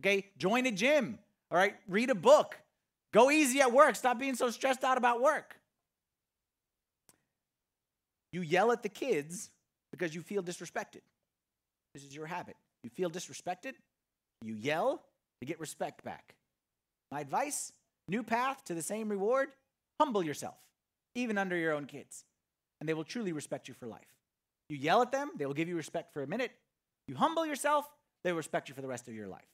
[0.00, 1.18] Okay, join a gym.
[1.50, 2.56] All right, read a book.
[3.12, 3.96] Go easy at work.
[3.96, 5.56] Stop being so stressed out about work.
[8.32, 9.50] You yell at the kids
[9.90, 11.00] because you feel disrespected.
[11.92, 12.56] This is your habit.
[12.84, 13.74] You feel disrespected,
[14.42, 15.02] you yell
[15.40, 16.34] to get respect back.
[17.10, 17.72] My advice
[18.08, 19.48] new path to the same reward
[20.00, 20.56] humble yourself,
[21.14, 22.24] even under your own kids,
[22.80, 24.16] and they will truly respect you for life.
[24.68, 26.52] You yell at them, they will give you respect for a minute.
[27.06, 27.86] You humble yourself,
[28.24, 29.48] they will respect you for the rest of your life.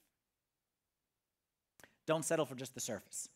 [2.05, 3.27] Don't settle for just the surface.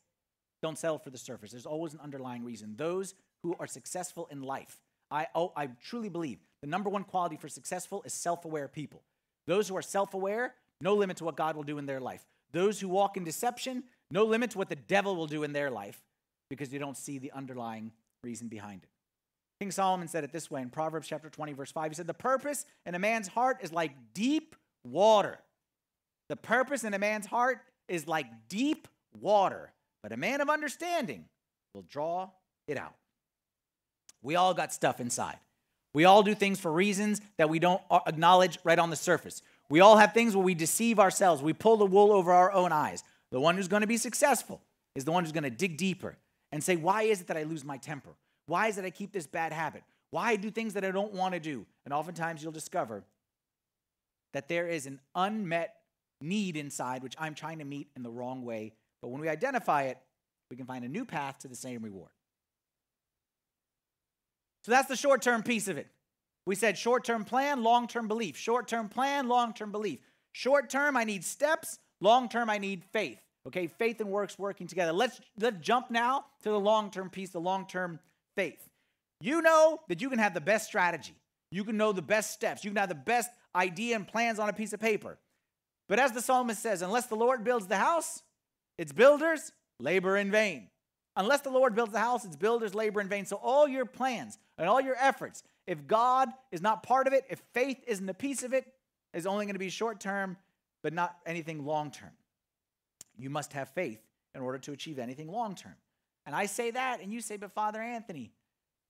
[0.62, 1.52] Don't settle for the surface.
[1.52, 2.76] There's always an underlying reason.
[2.78, 7.36] Those who are successful in life, I, oh, I truly believe the number one quality
[7.36, 9.02] for successful is self aware people.
[9.48, 12.24] Those who are self aware, no limit to what God will do in their life.
[12.52, 15.70] Those who walk in deception, no limit to what the devil will do in their
[15.70, 16.02] life
[16.50, 17.92] because you don't see the underlying
[18.24, 18.90] reason behind it.
[19.62, 21.92] King Solomon said it this way in Proverbs chapter 20, verse 5.
[21.92, 25.40] He said, The purpose in a man's heart is like deep water.
[26.30, 28.88] The purpose in a man's heart is like deep
[29.20, 31.26] water, but a man of understanding
[31.74, 32.30] will draw
[32.68, 32.96] it out.
[34.24, 35.38] We all got stuff inside.
[35.94, 39.42] We all do things for reasons that we don't acknowledge right on the surface.
[39.72, 41.42] We all have things where we deceive ourselves.
[41.42, 43.06] We pull the wool over our own eyes.
[43.32, 44.60] The one who's going to be successful
[44.96, 46.18] is the one who's going to dig deeper
[46.52, 48.12] and say, Why is it that I lose my temper?
[48.48, 49.84] Why is it I keep this bad habit?
[50.10, 51.66] Why I do things that I don't want to do?
[51.86, 53.06] And oftentimes you'll discover
[54.34, 55.74] that there is an unmet
[56.20, 58.74] need inside, which I'm trying to meet in the wrong way.
[59.02, 59.98] But when we identify it,
[60.50, 62.12] we can find a new path to the same reward.
[64.66, 65.88] So that's the short term piece of it.
[66.46, 68.38] We said short term plan, long term belief.
[68.38, 70.00] Short term plan, long term belief.
[70.32, 71.80] Short term, I need steps.
[72.00, 73.20] Long term, I need faith.
[73.48, 74.92] Okay, faith and works working together.
[74.92, 78.00] Let's let's jump now to the long term piece, the long term
[78.36, 78.68] faith.
[79.20, 81.16] You know that you can have the best strategy.
[81.52, 82.64] You can know the best steps.
[82.64, 85.18] You can have the best idea and plans on a piece of paper.
[85.90, 88.24] But as the psalmist says, unless the Lord builds the house,
[88.78, 90.70] its builders labor in vain.
[91.18, 93.26] Unless the Lord builds the house, its builders labor in vain.
[93.26, 97.26] So all your plans and all your efforts If God is not part of it,
[97.30, 98.66] if faith isn't a piece of it,
[99.14, 100.38] it's only going to be short term,
[100.84, 102.12] but not anything long term.
[103.18, 104.00] You must have faith
[104.34, 105.76] in order to achieve anything long term.
[106.26, 108.32] And I say that, and you say, but Father Anthony,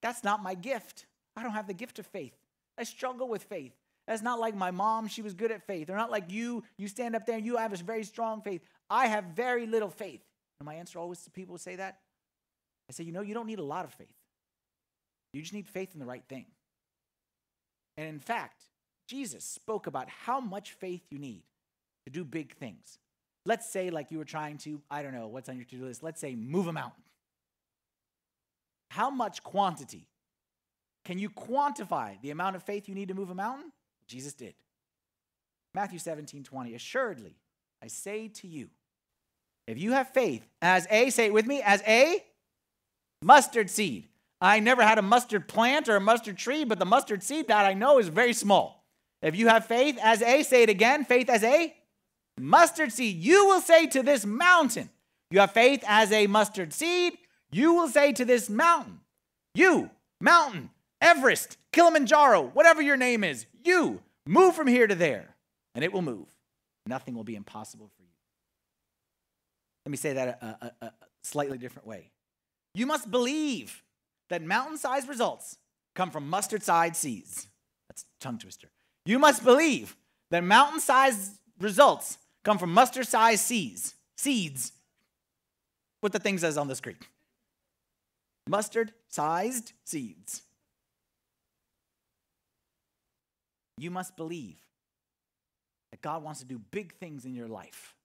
[0.01, 1.05] that's not my gift.
[1.35, 2.33] I don't have the gift of faith.
[2.77, 3.73] I struggle with faith.
[4.07, 5.89] That's not like my mom, she was good at faith.
[5.89, 8.61] Or not like you, you stand up there and you have a very strong faith.
[8.89, 10.21] I have very little faith.
[10.59, 11.99] And my answer always to people who say that,
[12.89, 14.13] I say, you know, you don't need a lot of faith.
[15.33, 16.45] You just need faith in the right thing.
[17.97, 18.63] And in fact,
[19.07, 21.43] Jesus spoke about how much faith you need
[22.05, 22.99] to do big things.
[23.45, 25.85] Let's say, like you were trying to, I don't know, what's on your to do
[25.85, 26.03] list?
[26.03, 27.03] Let's say, move a mountain.
[28.91, 30.07] How much quantity?
[31.05, 33.71] Can you quantify the amount of faith you need to move a mountain?
[34.07, 34.53] Jesus did.
[35.73, 36.75] Matthew 17, 20.
[36.75, 37.35] Assuredly,
[37.81, 38.69] I say to you,
[39.67, 42.23] if you have faith as a, say it with me, as a
[43.21, 44.07] mustard seed.
[44.41, 47.65] I never had a mustard plant or a mustard tree, but the mustard seed that
[47.65, 48.83] I know is very small.
[49.21, 51.75] If you have faith as a, say it again, faith as a
[52.39, 54.89] mustard seed, you will say to this mountain,
[55.29, 57.13] you have faith as a mustard seed,
[57.51, 59.01] you will say to this mountain,
[59.53, 65.35] you, mountain, Everest, Kilimanjaro, whatever your name is, you move from here to there,
[65.75, 66.27] and it will move.
[66.87, 68.07] Nothing will be impossible for you.
[69.85, 70.91] Let me say that a, a, a
[71.23, 72.11] slightly different way.
[72.73, 73.83] You must believe
[74.31, 75.57] that mountain sized results
[75.93, 77.47] come from mustard sized seeds.
[77.89, 78.69] That's a tongue twister.
[79.05, 79.97] You must believe
[80.31, 83.93] that mountain sized results come from mustard sized seeds.
[84.15, 84.71] Seeds.
[85.99, 86.95] What the thing says on the screen.
[88.47, 90.43] Mustard sized seeds.
[93.77, 94.59] You must believe
[95.91, 97.95] that God wants to do big things in your life.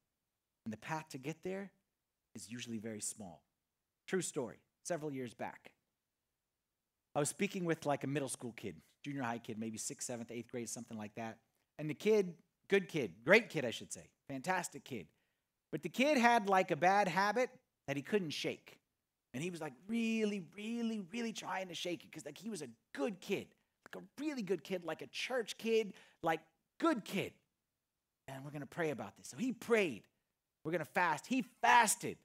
[0.64, 1.70] And the path to get there
[2.34, 3.42] is usually very small.
[4.08, 5.70] True story, several years back.
[7.16, 10.30] I was speaking with like a middle school kid, junior high kid, maybe sixth, seventh,
[10.30, 11.38] eighth grade, something like that.
[11.78, 12.34] And the kid,
[12.68, 15.06] good kid, great kid, I should say, fantastic kid.
[15.72, 17.48] But the kid had like a bad habit
[17.86, 18.78] that he couldn't shake.
[19.32, 22.60] And he was like really, really, really trying to shake it because like he was
[22.60, 23.46] a good kid,
[23.86, 26.40] like a really good kid, like a church kid, like
[26.78, 27.32] good kid.
[28.28, 29.28] And we're gonna pray about this.
[29.28, 30.02] So he prayed.
[30.64, 31.26] We're gonna fast.
[31.26, 32.18] He fasted.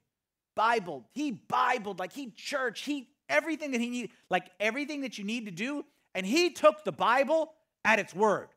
[0.54, 1.06] Bible.
[1.12, 5.46] He Bibled, like he church, he everything that he needed, like everything that you need
[5.46, 5.84] to do.
[6.14, 7.52] And he took the Bible
[7.84, 8.48] at its word.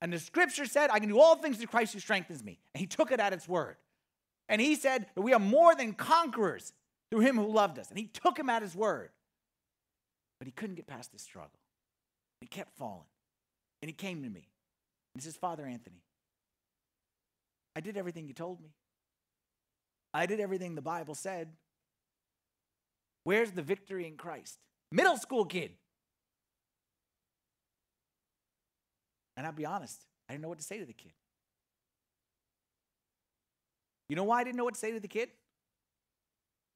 [0.00, 2.58] And the scripture said, I can do all things through Christ who strengthens me.
[2.74, 3.76] And he took it at its word.
[4.48, 6.74] And he said that we are more than conquerors
[7.10, 7.88] through him who loved us.
[7.88, 9.10] And he took him at his word.
[10.38, 11.58] But he couldn't get past this struggle.
[12.40, 13.08] He kept falling.
[13.80, 14.50] And he came to me.
[15.14, 16.02] And he says, Father Anthony,
[17.74, 18.74] I did everything you told me.
[20.12, 21.48] I did everything the Bible said.
[23.24, 24.58] Where's the victory in Christ?
[24.92, 25.72] Middle school kid.
[29.36, 31.12] And I'll be honest, I didn't know what to say to the kid.
[34.08, 35.30] You know why I didn't know what to say to the kid?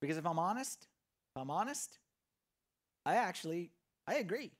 [0.00, 0.86] Because if I'm honest,
[1.34, 1.98] if I'm honest,
[3.04, 3.70] I actually
[4.06, 4.50] I agree.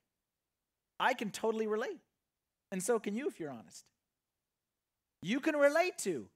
[1.00, 2.00] I can totally relate.
[2.70, 3.84] And so can you if you're honest.
[5.22, 6.26] You can relate to.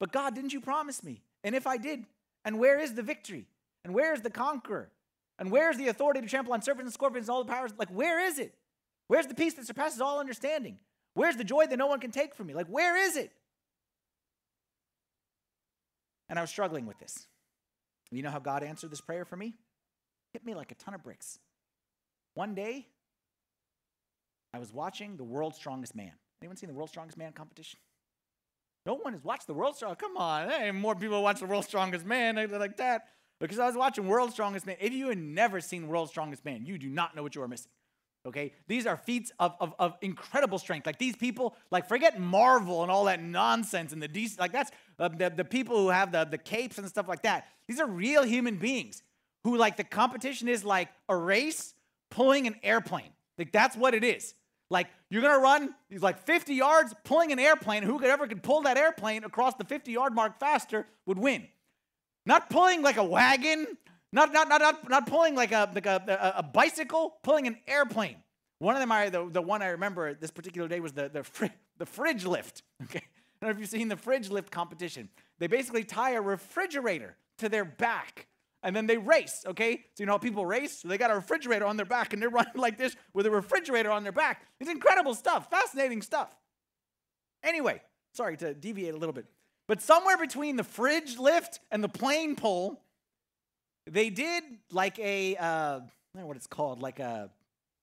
[0.00, 1.20] But God, didn't you promise me?
[1.44, 2.04] And if I did,
[2.44, 3.46] and where is the victory?
[3.84, 4.90] And where is the conqueror?
[5.38, 7.72] And where's the authority to trample on serpents and scorpions and all the powers?
[7.76, 8.54] Like, where is it?
[9.08, 10.78] Where's the peace that surpasses all understanding?
[11.14, 12.54] Where's the joy that no one can take from me?
[12.54, 13.30] Like, where is it?
[16.28, 17.26] And I was struggling with this.
[18.10, 19.54] You know how God answered this prayer for me?
[20.32, 21.38] Hit me like a ton of bricks.
[22.34, 22.86] One day,
[24.52, 26.12] I was watching The World's Strongest Man.
[26.40, 27.78] Anyone seen The World's Strongest Man competition?
[28.86, 30.00] No one has watched The World's Strongest.
[30.00, 33.08] Come on, hey, more people watch The World's Strongest Man like that.
[33.40, 34.76] Because I was watching World's Strongest Man.
[34.80, 37.48] If you have never seen World's Strongest Man, you do not know what you are
[37.48, 37.70] missing.
[38.26, 40.86] Okay, these are feats of, of, of incredible strength.
[40.86, 44.70] Like these people, like forget Marvel and all that nonsense and the DC, like that's
[44.98, 47.46] uh, the, the people who have the, the capes and stuff like that.
[47.68, 49.02] These are real human beings
[49.42, 51.74] who like the competition is like a race
[52.10, 53.10] pulling an airplane.
[53.36, 54.34] Like that's what it is.
[54.70, 57.82] Like you're gonna run these like 50 yards pulling an airplane.
[57.82, 61.46] Who could ever could pull that airplane across the 50 yard mark faster would win.
[62.26, 63.66] Not pulling like a wagon,
[64.12, 68.16] not not not not, not pulling like a like a, a, bicycle, pulling an airplane.
[68.58, 71.24] One of them, I the, the one I remember this particular day was the the,
[71.24, 71.46] fr-
[71.78, 72.62] the fridge lift.
[72.84, 75.08] Okay, I don't know if you've seen the fridge lift competition.
[75.38, 78.26] They basically tie a refrigerator to their back
[78.64, 79.76] and then they race, okay?
[79.94, 80.80] So you know how people race?
[80.80, 83.30] So they got a refrigerator on their back and they're running like this with a
[83.30, 84.46] refrigerator on their back.
[84.58, 86.34] It's incredible stuff, fascinating stuff.
[87.42, 87.82] Anyway,
[88.14, 89.26] sorry to deviate a little bit.
[89.66, 92.80] But somewhere between the fridge lift and the plane pole,
[93.86, 97.30] they did like a, uh, I don't know what it's called, like a,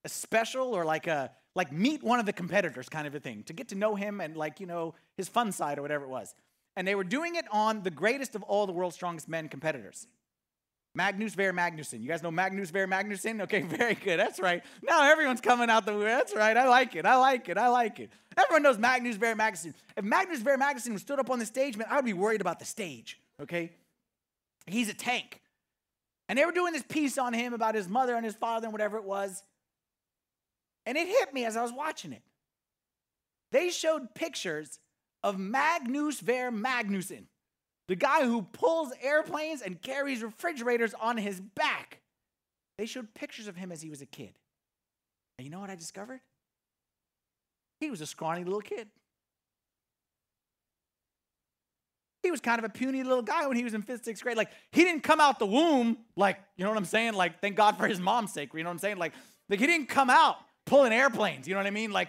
[0.03, 3.43] a special or like a like meet one of the competitors kind of a thing
[3.43, 6.09] to get to know him and like you know his fun side or whatever it
[6.09, 6.33] was.
[6.75, 10.07] And they were doing it on the greatest of all the world's strongest men competitors
[10.93, 12.01] Magnus Ver Magnusson.
[12.01, 13.41] You guys know Magnus Ver Magnusson?
[13.43, 14.19] Okay, very good.
[14.19, 14.63] That's right.
[14.83, 16.05] Now everyone's coming out the way.
[16.05, 16.55] That's right.
[16.55, 17.05] I like it.
[17.05, 17.57] I like it.
[17.57, 18.11] I like it.
[18.37, 19.73] Everyone knows Magnus Ver Magnusson.
[19.95, 22.59] If Magnus Ver Magnusson stood up on the stage, man, I would be worried about
[22.59, 23.19] the stage.
[23.41, 23.71] Okay,
[24.67, 25.41] he's a tank.
[26.27, 28.71] And they were doing this piece on him about his mother and his father and
[28.71, 29.43] whatever it was.
[30.85, 32.21] And it hit me as I was watching it.
[33.51, 34.79] They showed pictures
[35.23, 37.25] of Magnus Ver Magnusson
[37.91, 41.99] the guy who pulls airplanes and carries refrigerators on his back.
[42.77, 44.31] They showed pictures of him as he was a kid.
[45.37, 46.21] And you know what I discovered?
[47.81, 48.87] He was a scrawny little kid.
[52.23, 54.37] He was kind of a puny little guy when he was in fifth, sixth grade.
[54.37, 57.15] Like, he didn't come out the womb, like, you know what I'm saying?
[57.15, 58.53] Like, thank God for his mom's sake.
[58.53, 58.99] You know what I'm saying?
[58.99, 59.11] Like,
[59.49, 61.45] like he didn't come out pulling airplanes.
[61.45, 61.91] You know what I mean?
[61.91, 62.07] Like,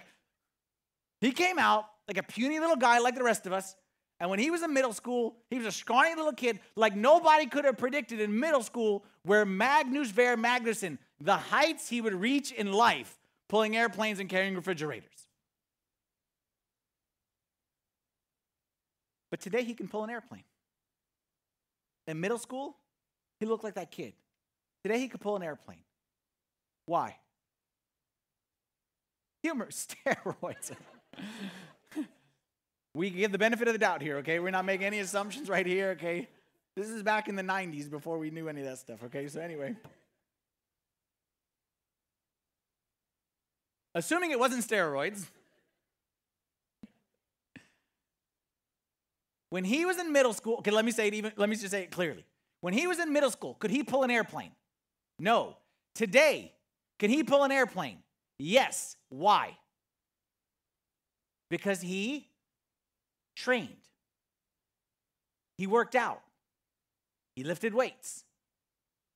[1.21, 3.75] he came out like a puny little guy like the rest of us,
[4.23, 7.45] and when he was in middle school, he was a scrawny little kid, like nobody
[7.45, 12.53] could have predicted in middle school, where Magnus Ver Magnusson, the heights he would reach
[12.53, 15.27] in life, pulling airplanes and carrying refrigerators.
[19.33, 20.45] But today he can pull an airplane.
[22.07, 22.77] In middle school,
[23.41, 24.13] he looked like that kid.
[24.85, 25.83] Today he could pull an airplane.
[26.87, 27.17] Why?
[29.43, 30.71] Humor, steroids.
[32.94, 34.38] We give the benefit of the doubt here, okay?
[34.38, 36.28] We're not making any assumptions right here, okay?
[36.76, 39.26] This is back in the 90s before we knew any of that stuff, okay?
[39.28, 39.74] So, anyway.
[43.94, 45.26] Assuming it wasn't steroids,
[49.50, 51.70] when he was in middle school, okay, let me say it even, let me just
[51.70, 52.24] say it clearly.
[52.62, 54.52] When he was in middle school, could he pull an airplane?
[55.18, 55.57] No.
[55.94, 56.52] Today,
[56.98, 57.98] can he pull an airplane?
[58.38, 58.96] Yes.
[59.11, 59.59] Why?
[61.50, 62.28] Because he
[63.35, 63.77] trained.
[65.59, 66.23] He worked out.
[67.37, 68.25] He lifted weights,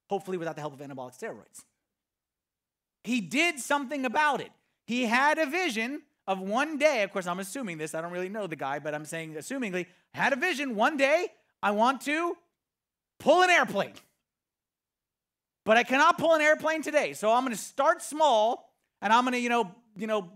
[0.09, 1.65] hopefully without the help of anabolic steroids.
[3.05, 4.51] He did something about it.
[4.87, 8.29] He had a vision of one day, of course, I'm assuming this, I don't really
[8.29, 11.29] know the guy, but I'm saying, assumingly, had a vision one day,
[11.63, 12.37] I want to
[13.19, 13.95] pull an airplane.
[15.65, 17.13] But I cannot pull an airplane today.
[17.13, 20.31] So I'm going to start small and I'm going to, you know, you know,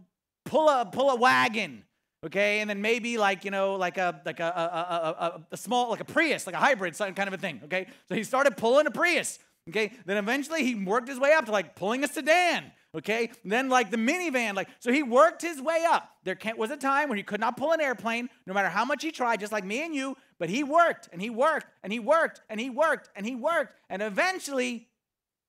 [0.44, 1.84] pull a pull a wagon
[2.24, 2.60] okay?
[2.60, 6.00] And then maybe like you know like a like a, a, a, a, small like
[6.00, 7.86] a prius like a hybrid kind of a thing okay?
[8.08, 9.92] So he started pulling a prius okay?
[10.06, 13.30] Then eventually he worked his way up to like pulling a sedan okay?
[13.44, 16.10] Then like the minivan like so he worked his way up.
[16.24, 19.02] There was a time when he could not pull an airplane no matter how much
[19.02, 22.00] he tried just like me and you but he worked and he worked and he
[22.00, 24.88] worked and he worked and he worked and eventually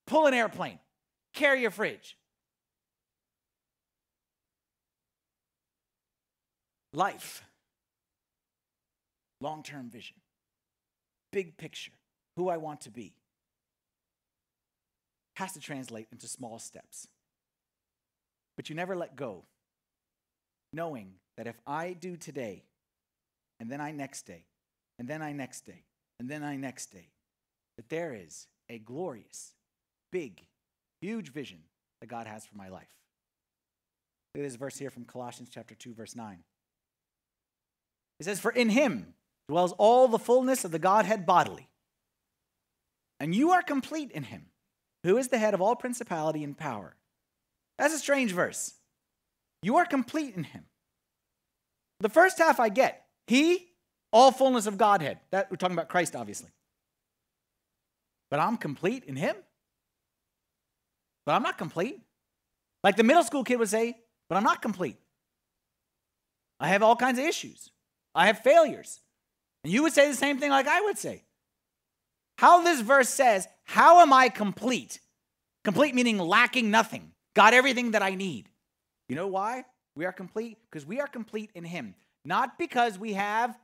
[0.08, 0.80] pull an airplane
[1.34, 2.18] carry a fridge
[6.93, 7.43] Life,
[9.39, 10.17] long term vision,
[11.32, 11.93] big picture,
[12.36, 13.13] who I want to be,
[15.36, 17.08] has to translate into small steps.
[18.58, 19.45] But you never let go,
[20.73, 22.65] knowing that if I do today,
[23.60, 24.45] and then I next day,
[24.99, 25.86] and then I next day,
[26.19, 27.10] and then I next day,
[27.77, 29.54] that there is a glorious,
[30.12, 30.45] big,
[30.99, 31.60] huge vision
[32.01, 32.91] that God has for my life.
[34.34, 36.43] Look at this verse here from Colossians chapter 2, verse 9.
[38.22, 39.16] It says, For in him
[39.50, 41.70] dwells all the fullness of the Godhead bodily.
[43.20, 44.52] And you are complete in him,
[45.04, 46.96] who is the head of all principality and power.
[47.80, 48.76] That's a strange verse.
[49.64, 50.66] You are complete in him.
[52.00, 53.06] The first half I get.
[53.26, 53.70] He,
[54.14, 55.18] all fullness of Godhead.
[55.32, 56.52] That we're talking about Christ, obviously.
[58.30, 59.36] But I'm complete in him.
[61.26, 62.00] But I'm not complete.
[62.84, 63.98] Like the middle school kid would say,
[64.30, 64.98] but I'm not complete.
[66.60, 67.72] I have all kinds of issues.
[68.13, 69.00] I have failures.
[69.63, 71.24] And you would say the same thing like I would say.
[72.38, 75.00] How this verse says, How am I complete?
[75.63, 78.50] Complete meaning lacking nothing, got everything that I need.
[79.08, 79.65] You know why
[79.96, 80.58] we are complete?
[80.69, 81.96] Because we are complete in Him.
[82.25, 83.58] Not because we have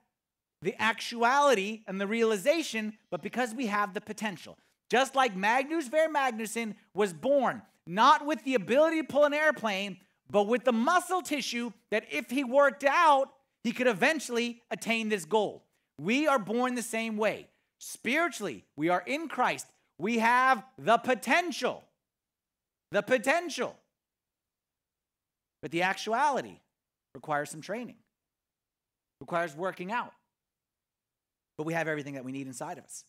[0.62, 4.58] the actuality and the realization, but because we have the potential.
[4.90, 9.98] Just like Magnus Ver Magnusson was born not with the ability to pull an airplane,
[10.30, 13.30] but with the muscle tissue that if he worked out,
[13.64, 15.64] he could eventually attain this goal.
[16.00, 17.48] We are born the same way.
[17.80, 19.68] Spiritually, we are in Christ.
[20.00, 21.84] We have the potential.
[22.92, 23.76] The potential.
[25.62, 26.60] But the actuality
[27.16, 27.98] requires some training,
[29.20, 30.14] requires working out.
[31.58, 33.04] But we have everything that we need inside of us.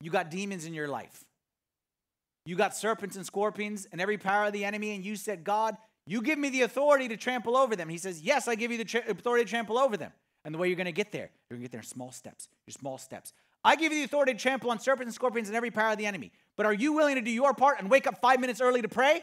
[0.00, 1.24] You got demons in your life.
[2.44, 5.76] You got serpents and scorpions and every power of the enemy, and you said, God,
[6.06, 7.88] you give me the authority to trample over them.
[7.88, 10.12] He says, Yes, I give you the tra- authority to trample over them.
[10.44, 12.12] And the way you're going to get there, you're going to get there in small
[12.12, 12.48] steps.
[12.66, 13.32] Your small steps.
[13.64, 15.98] I give you the authority to trample on serpents and scorpions and every power of
[15.98, 16.30] the enemy.
[16.56, 18.88] But are you willing to do your part and wake up five minutes early to
[18.88, 19.22] pray?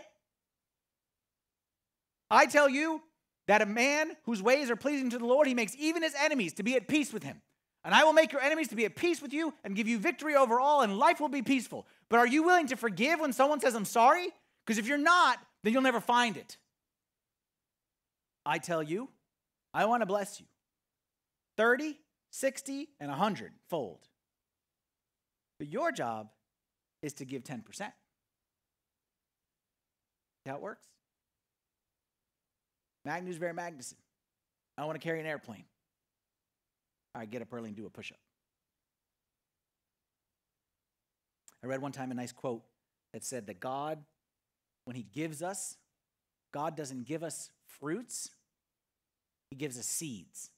[2.30, 3.02] I tell you
[3.48, 6.54] that a man whose ways are pleasing to the Lord, he makes even his enemies
[6.56, 7.42] to be at peace with him.
[7.86, 9.98] And I will make your enemies to be at peace with you and give you
[9.98, 11.86] victory over all, and life will be peaceful.
[12.10, 14.28] But are you willing to forgive when someone says, I'm sorry?
[14.66, 16.58] Because if you're not, then you'll never find it.
[18.46, 19.10] I tell you,
[19.74, 20.46] I want to bless you
[21.58, 21.98] 30,
[22.32, 24.08] 60, and 100 fold.
[25.60, 26.30] But your job
[27.02, 27.62] is to give 10%.
[30.46, 30.88] How it works?
[33.06, 33.96] Magnus Ver Magnusson.
[34.78, 35.66] I want to carry an airplane.
[37.14, 38.18] All right, get up early and do a push up.
[41.64, 42.64] I read one time a nice quote
[43.14, 44.00] that said that God,
[44.86, 45.78] when He gives us,
[46.52, 47.50] God doesn't give us
[47.80, 48.30] fruits,
[49.50, 50.50] He gives us seeds.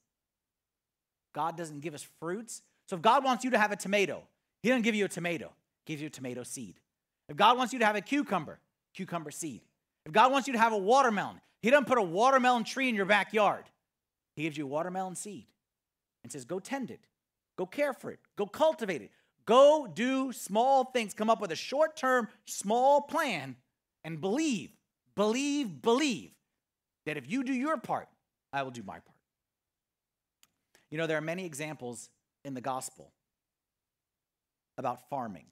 [1.34, 2.62] God doesn't give us fruits.
[2.88, 4.24] So if God wants you to have a tomato,
[4.64, 5.52] He doesn't give you a tomato,
[5.86, 6.80] He gives you a tomato seed.
[7.28, 8.60] If God wants you to have a cucumber,
[8.94, 9.62] cucumber seed.
[10.06, 12.96] If God wants you to have a watermelon, He doesn't put a watermelon tree in
[12.96, 13.66] your backyard.
[14.36, 15.48] He gives you a watermelon seed
[16.24, 17.02] and says, Go tend it,
[17.58, 19.12] go care for it, go cultivate it,
[19.46, 23.56] go do small things, come up with a short term, small plan,
[24.04, 24.72] and believe,
[25.16, 26.35] believe, believe
[27.06, 28.08] that if you do your part,
[28.52, 29.18] I will do my part.
[30.90, 32.10] You know, there are many examples
[32.44, 33.12] in the gospel
[34.78, 35.46] about farming.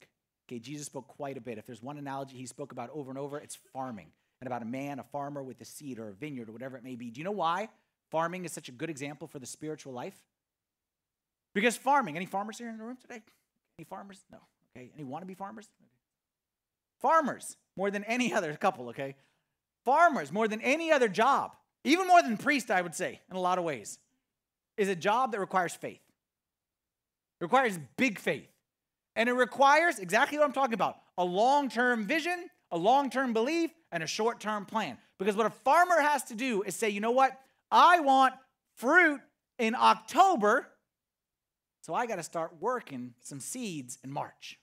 [0.46, 1.58] Okay, Jesus spoke quite a bit.
[1.58, 4.08] If there's one analogy he spoke about over and over, it's farming
[4.40, 6.84] and about a man, a farmer with a seed or a vineyard or whatever it
[6.84, 7.10] may be.
[7.10, 7.68] Do you know why
[8.10, 10.16] farming is such a good example for the spiritual life?
[11.54, 13.22] Because farming, any farmers here in the room today?
[13.78, 14.24] Any farmers?
[14.30, 14.38] No.
[14.76, 14.90] Okay.
[14.94, 15.68] Any wannabe farmers?
[17.00, 19.14] Farmers, more than any other couple, okay?
[19.84, 21.52] Farmers, more than any other job,
[21.84, 23.98] even more than priest, I would say, in a lot of ways,
[24.76, 26.00] is a job that requires faith.
[27.40, 28.48] It requires big faith.
[29.16, 33.32] And it requires exactly what I'm talking about a long term vision, a long term
[33.32, 34.98] belief, and a short term plan.
[35.18, 37.38] Because what a farmer has to do is say, you know what?
[37.70, 38.34] I want
[38.76, 39.20] fruit
[39.58, 40.68] in October,
[41.82, 44.58] so I got to start working some seeds in March.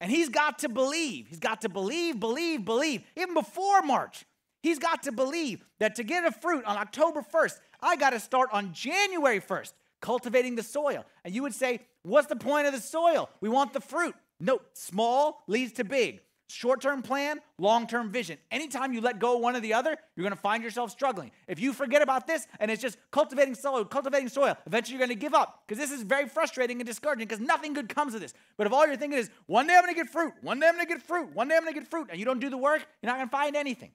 [0.00, 1.26] And he's got to believe.
[1.28, 3.02] He's got to believe, believe, believe.
[3.16, 4.24] Even before March,
[4.62, 8.20] he's got to believe that to get a fruit on October 1st, I got to
[8.20, 11.04] start on January 1st cultivating the soil.
[11.24, 13.28] And you would say, What's the point of the soil?
[13.40, 14.14] We want the fruit.
[14.38, 16.20] No, small leads to big.
[16.48, 18.38] Short term plan, long term vision.
[18.52, 21.32] Anytime you let go one or the other, you're going to find yourself struggling.
[21.48, 25.18] If you forget about this and it's just cultivating soil, cultivating soil, eventually you're going
[25.18, 28.20] to give up because this is very frustrating and discouraging because nothing good comes of
[28.20, 28.32] this.
[28.56, 30.68] But if all you're thinking is, one day I'm going to get fruit, one day
[30.68, 32.38] I'm going to get fruit, one day I'm going to get fruit, and you don't
[32.38, 33.90] do the work, you're not going to find anything.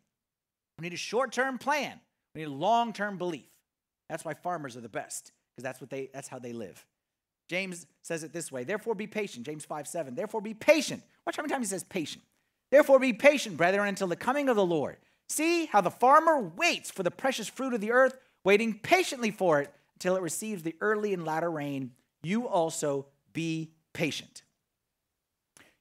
[0.78, 2.02] We need a short term plan,
[2.36, 3.48] we need a long term belief.
[4.10, 6.86] That's why farmers are the best because that's what they that's how they live.
[7.48, 10.16] James says it this way, therefore be patient, James 5 7.
[10.16, 11.02] Therefore be patient.
[11.26, 12.24] Watch how many times he says patient.
[12.72, 14.98] Therefore be patient, brethren, until the coming of the Lord.
[15.28, 19.62] See how the farmer waits for the precious fruit of the earth, waiting patiently for
[19.62, 21.92] it until it receives the early and latter rain.
[22.24, 24.44] You also be patient.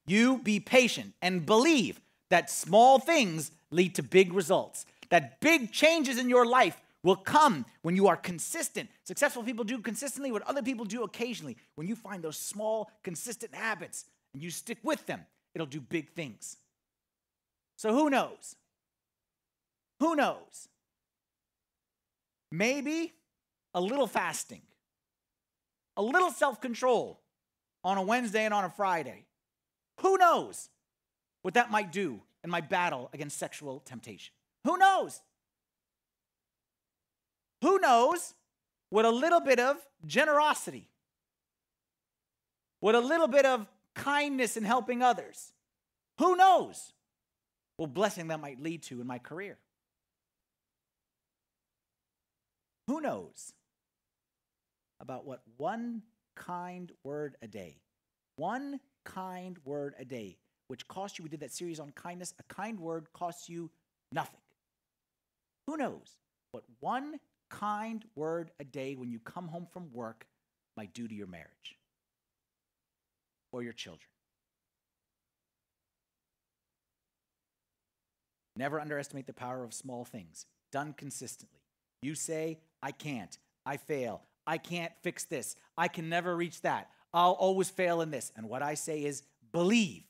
[0.07, 6.19] You be patient and believe that small things lead to big results, that big changes
[6.19, 8.91] in your life will come when you are consistent.
[9.05, 11.57] Successful people do consistently what other people do occasionally.
[11.77, 15.25] When you find those small, consistent habits and you stick with them,
[15.55, 16.57] it'll do big things.
[17.81, 18.57] So who knows?
[20.01, 20.69] Who knows?
[22.53, 23.15] Maybe
[23.73, 24.61] a little fasting,
[25.97, 27.23] a little self control
[27.83, 29.25] on a Wednesday and on a Friday.
[30.03, 30.69] Who knows
[31.41, 34.35] what that might do in my battle against sexual temptation?
[34.65, 35.23] Who knows?
[37.63, 38.35] Who knows
[38.91, 40.91] what a little bit of generosity,
[42.81, 45.55] what a little bit of kindness in helping others,
[46.19, 46.93] who knows
[47.81, 49.57] what blessing that might lead to in my career?
[52.89, 53.55] Who knows
[55.01, 56.03] about what one
[56.37, 57.81] kind word a day,
[58.37, 60.37] one kind word a day,
[60.69, 63.71] which costs you, we did that series on kindness, a kind word costs you
[64.13, 64.41] nothing.
[65.67, 66.19] Who knows
[66.53, 67.19] what one
[67.49, 70.27] kind word a day when you come home from work
[70.77, 71.79] might do to your marriage
[73.53, 74.10] or your children.
[78.61, 81.63] Never underestimate the power of small things done consistently.
[82.03, 86.91] You say, I can't, I fail, I can't fix this, I can never reach that,
[87.15, 88.33] I'll always fail in this.
[88.37, 90.03] And what I say is, believe,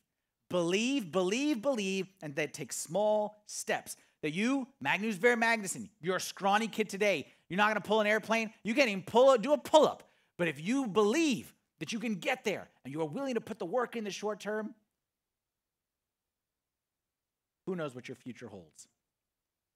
[0.48, 3.96] believe, believe, believe, and that take small steps.
[4.22, 7.28] That you, Magnus Ver Magnusson, you're a scrawny kid today.
[7.48, 8.52] You're not gonna pull an airplane.
[8.64, 10.10] You can't even pull do a pull-up.
[10.38, 13.60] But if you believe that you can get there and you are willing to put
[13.60, 14.74] the work in the short term,
[17.66, 18.88] who knows what your future holds?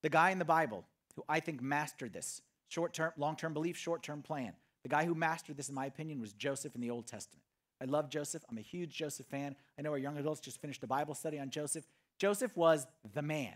[0.03, 3.77] The guy in the Bible who I think mastered this short term, long term belief,
[3.77, 4.53] short term plan.
[4.83, 7.43] The guy who mastered this, in my opinion, was Joseph in the Old Testament.
[7.81, 8.43] I love Joseph.
[8.49, 9.55] I'm a huge Joseph fan.
[9.77, 11.85] I know our young adults just finished a Bible study on Joseph.
[12.19, 13.55] Joseph was the man.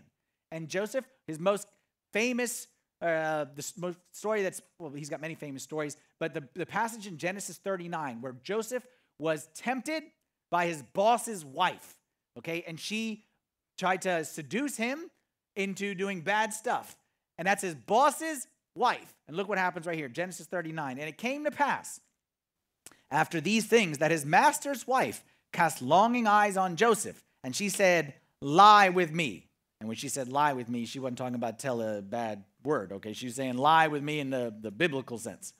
[0.52, 1.68] And Joseph, his most
[2.12, 2.66] famous
[3.00, 7.16] uh, the story that's, well, he's got many famous stories, but the, the passage in
[7.16, 8.86] Genesis 39 where Joseph
[9.18, 10.02] was tempted
[10.50, 11.94] by his boss's wife,
[12.38, 12.62] okay?
[12.66, 13.24] And she
[13.80, 15.10] tried to seduce him
[15.56, 16.96] into doing bad stuff.
[17.38, 19.14] And that's his boss's wife.
[19.26, 20.98] And look what happens right here Genesis 39.
[20.98, 22.00] And it came to pass
[23.10, 28.14] after these things that his master's wife cast longing eyes on Joseph, and she said,
[28.40, 29.50] Lie with me.
[29.80, 32.92] And when she said lie with me, she wasn't talking about tell a bad word,
[32.92, 33.14] okay?
[33.14, 35.54] She was saying lie with me in the, the biblical sense.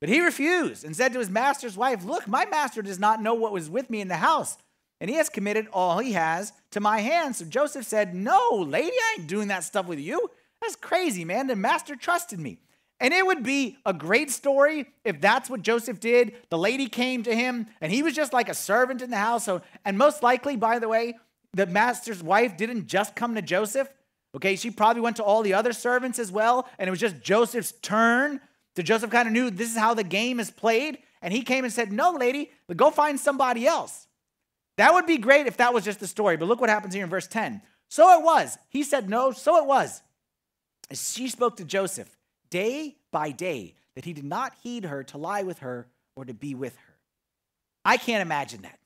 [0.00, 3.34] But he refused and said to his master's wife, Look, my master does not know
[3.34, 4.56] what was with me in the house,
[5.00, 7.38] and he has committed all he has to my hands.
[7.38, 10.30] So Joseph said, No, lady, I ain't doing that stuff with you.
[10.60, 11.46] That's crazy, man.
[11.46, 12.58] The master trusted me.
[13.00, 16.32] And it would be a great story if that's what Joseph did.
[16.50, 19.44] The lady came to him, and he was just like a servant in the house.
[19.44, 21.14] So, and most likely, by the way,
[21.52, 23.88] the master's wife didn't just come to Joseph.
[24.34, 27.22] Okay, she probably went to all the other servants as well, and it was just
[27.22, 28.40] Joseph's turn.
[28.76, 30.98] So Joseph kind of knew this is how the game is played.
[31.22, 34.07] And he came and said, No, lady, go find somebody else.
[34.78, 36.36] That would be great if that was just the story.
[36.36, 37.60] But look what happens here in verse 10.
[37.88, 38.56] So it was.
[38.70, 40.02] He said, No, so it was.
[40.90, 42.16] As she spoke to Joseph
[42.48, 46.32] day by day that he did not heed her to lie with her or to
[46.32, 46.94] be with her.
[47.84, 48.78] I can't imagine that.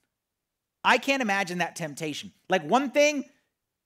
[0.82, 2.32] I can't imagine that temptation.
[2.48, 3.24] Like one thing,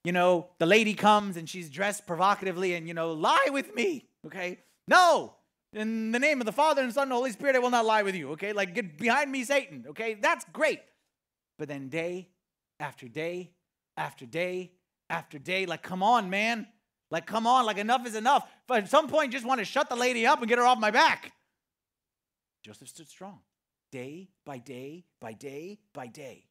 [0.05, 4.09] you know, the lady comes and she's dressed provocatively and, you know, lie with me,
[4.25, 4.61] okay?
[4.89, 5.35] No,
[5.73, 8.03] in the name of the Father and Son and Holy Spirit, I will not lie
[8.03, 8.53] with you, okay?
[8.53, 10.15] Like, get behind me, Satan, okay?
[10.15, 10.81] That's great.
[11.59, 12.29] But then day
[12.81, 13.53] after day
[13.97, 14.73] after day
[15.09, 16.67] after day, like, come on, man.
[17.11, 18.49] Like, come on, like, enough is enough.
[18.67, 20.79] But at some point, just want to shut the lady up and get her off
[20.79, 21.33] my back.
[22.65, 23.41] Joseph stood strong
[23.93, 26.45] day by day by day by day.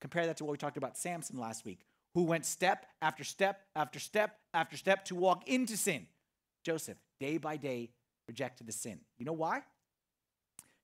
[0.00, 3.62] Compare that to what we talked about Samson last week, who went step after step
[3.76, 6.06] after step after step to walk into sin.
[6.64, 7.90] Joseph, day by day,
[8.26, 9.00] rejected the sin.
[9.16, 9.62] You know why?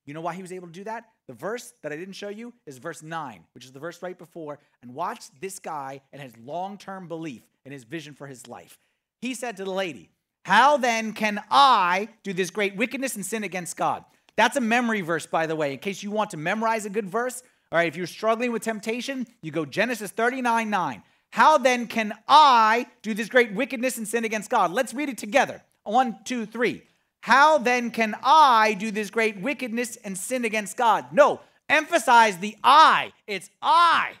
[0.05, 1.05] You know why he was able to do that?
[1.27, 4.17] The verse that I didn't show you is verse 9, which is the verse right
[4.17, 4.59] before.
[4.81, 8.77] And watch this guy and his long term belief and his vision for his life.
[9.21, 10.11] He said to the lady,
[10.43, 14.05] How then can I do this great wickedness and sin against God?
[14.35, 17.09] That's a memory verse, by the way, in case you want to memorize a good
[17.09, 17.41] verse.
[17.71, 21.03] All right, if you're struggling with temptation, you go Genesis 39 9.
[21.31, 24.71] How then can I do this great wickedness and sin against God?
[24.71, 25.63] Let's read it together.
[25.83, 26.83] One, two, three.
[27.25, 31.07] How then can I do this great wickedness and sin against God?
[31.11, 33.13] No, emphasize the I.
[33.25, 34.11] It's I.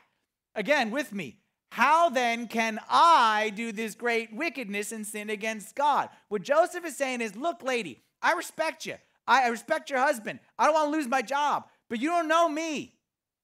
[0.55, 1.37] Again, with me.
[1.69, 6.09] How then can I do this great wickedness and sin against God?
[6.29, 8.95] What Joseph is saying is, look, lady, I respect you.
[9.27, 10.39] I respect your husband.
[10.57, 12.95] I don't want to lose my job, but you don't know me.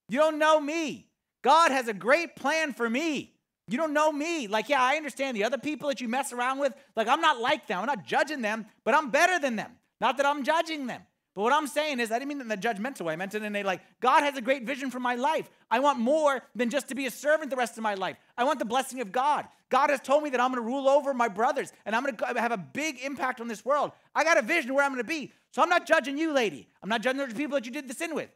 [0.10, 1.08] You don't know me.
[1.44, 3.36] God has a great plan for me.
[3.72, 4.48] You don't know me.
[4.48, 6.74] Like, yeah, I understand the other people that you mess around with.
[6.96, 7.80] Like, I'm not like them.
[7.80, 9.72] I'm not judging them, but I'm better than them.
[10.00, 11.02] Not that I'm judging them.
[11.34, 13.14] But what I'm saying is, I didn't mean it in the judgmental way.
[13.14, 15.50] I meant it in a like, God has a great vision for my life.
[15.70, 18.18] I want more than just to be a servant the rest of my life.
[18.38, 19.48] I want the blessing of God.
[19.70, 22.18] God has told me that I'm going to rule over my brothers and I'm going
[22.18, 23.92] to have a big impact on this world.
[24.14, 25.32] I got a vision where I'm going to be.
[25.52, 26.68] So I'm not judging you, lady.
[26.84, 28.30] I'm not judging the people that you did the sin with.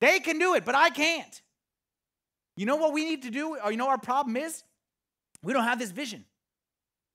[0.00, 1.42] They can do it, but I can't.
[2.60, 3.56] You know what we need to do?
[3.56, 4.64] Or you know our problem is?
[5.42, 6.26] We don't have this vision.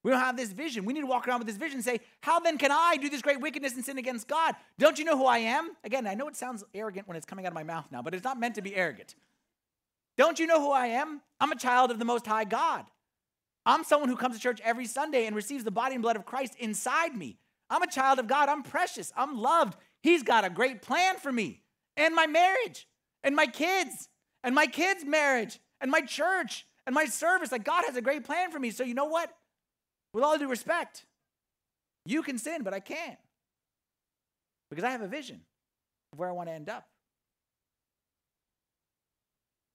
[0.01, 0.85] We don't have this vision.
[0.85, 3.09] We need to walk around with this vision and say, How then can I do
[3.09, 4.55] this great wickedness and sin against God?
[4.79, 5.69] Don't you know who I am?
[5.83, 8.15] Again, I know it sounds arrogant when it's coming out of my mouth now, but
[8.15, 9.13] it's not meant to be arrogant.
[10.17, 11.21] Don't you know who I am?
[11.39, 12.85] I'm a child of the Most High God.
[13.67, 16.25] I'm someone who comes to church every Sunday and receives the body and blood of
[16.25, 17.37] Christ inside me.
[17.69, 18.49] I'm a child of God.
[18.49, 19.13] I'm precious.
[19.15, 19.77] I'm loved.
[20.01, 21.61] He's got a great plan for me
[21.95, 22.87] and my marriage
[23.23, 24.09] and my kids
[24.45, 27.51] and my kids' marriage and my church and my service.
[27.51, 28.69] Like God has a great plan for me.
[28.69, 29.29] So you know what?
[30.13, 31.03] With all due respect,
[32.05, 33.17] you can sin, but I can't.
[34.69, 35.41] Because I have a vision
[36.13, 36.85] of where I want to end up.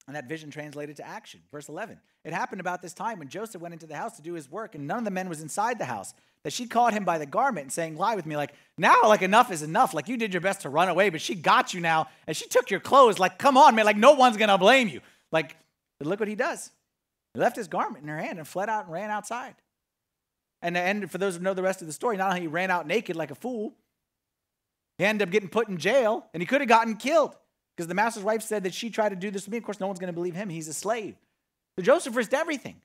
[0.06, 1.40] And that vision translated to action.
[1.52, 1.98] Verse 11.
[2.24, 4.74] It happened about this time when Joseph went into the house to do his work,
[4.74, 7.26] and none of the men was inside the house, that she caught him by the
[7.26, 8.36] garment and saying, Lie with me.
[8.36, 9.94] Like, now, like, enough is enough.
[9.94, 12.48] Like, you did your best to run away, but she got you now, and she
[12.48, 13.18] took your clothes.
[13.18, 13.84] Like, come on, man.
[13.84, 15.00] Like, no one's going to blame you.
[15.32, 15.56] Like,
[16.00, 16.70] look what he does.
[17.34, 19.54] He left his garment in her hand and fled out and ran outside.
[20.62, 22.70] And, and for those who know the rest of the story, not only he ran
[22.70, 23.74] out naked like a fool,
[24.98, 27.34] he ended up getting put in jail and he could have gotten killed
[27.80, 29.56] because the master's wife said that she tried to do this to me.
[29.56, 30.50] Of course, no one's going to believe him.
[30.50, 31.16] He's a slave.
[31.76, 32.76] So Joseph risked everything.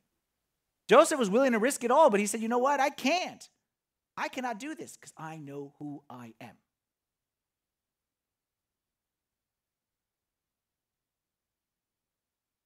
[0.88, 2.80] Joseph was willing to risk it all, but he said, You know what?
[2.80, 3.50] I can't.
[4.16, 6.56] I cannot do this because I know who I am.